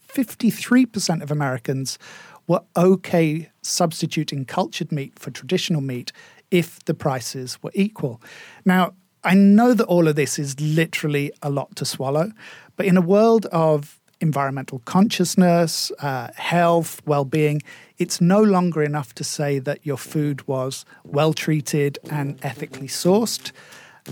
53% 0.08 1.22
of 1.22 1.30
Americans 1.30 1.98
were 2.46 2.62
okay 2.76 3.50
substituting 3.62 4.44
cultured 4.44 4.92
meat 4.92 5.18
for 5.18 5.30
traditional 5.30 5.80
meat 5.80 6.12
if 6.52 6.84
the 6.84 6.94
prices 6.94 7.60
were 7.62 7.72
equal. 7.74 8.20
Now, 8.64 8.92
I 9.24 9.34
know 9.34 9.74
that 9.74 9.86
all 9.86 10.06
of 10.06 10.14
this 10.14 10.38
is 10.38 10.60
literally 10.60 11.32
a 11.42 11.50
lot 11.50 11.74
to 11.76 11.84
swallow, 11.84 12.30
but 12.76 12.86
in 12.86 12.96
a 12.96 13.00
world 13.00 13.46
of 13.46 13.98
environmental 14.20 14.80
consciousness, 14.84 15.90
uh, 16.00 16.28
health, 16.36 17.02
well 17.06 17.24
being, 17.24 17.62
it's 17.98 18.20
no 18.20 18.40
longer 18.40 18.82
enough 18.82 19.14
to 19.14 19.24
say 19.24 19.58
that 19.58 19.84
your 19.84 19.96
food 19.96 20.46
was 20.46 20.84
well 21.04 21.32
treated 21.32 21.98
and 22.10 22.38
ethically 22.44 22.88
sourced, 22.88 23.52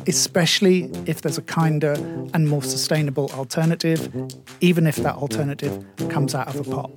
especially 0.07 0.91
if 1.07 1.23
there's 1.23 1.39
a 1.39 1.43
kinder 1.43 1.93
and 2.35 2.49
more 2.49 2.63
sustainable 2.63 3.31
alternative, 3.33 4.11
even 4.61 4.87
if 4.87 4.97
that 4.97 5.17
alternative 5.17 5.85
comes 6.09 6.35
out 6.35 6.49
of 6.55 6.67
a 6.67 6.71
pot. 6.71 6.91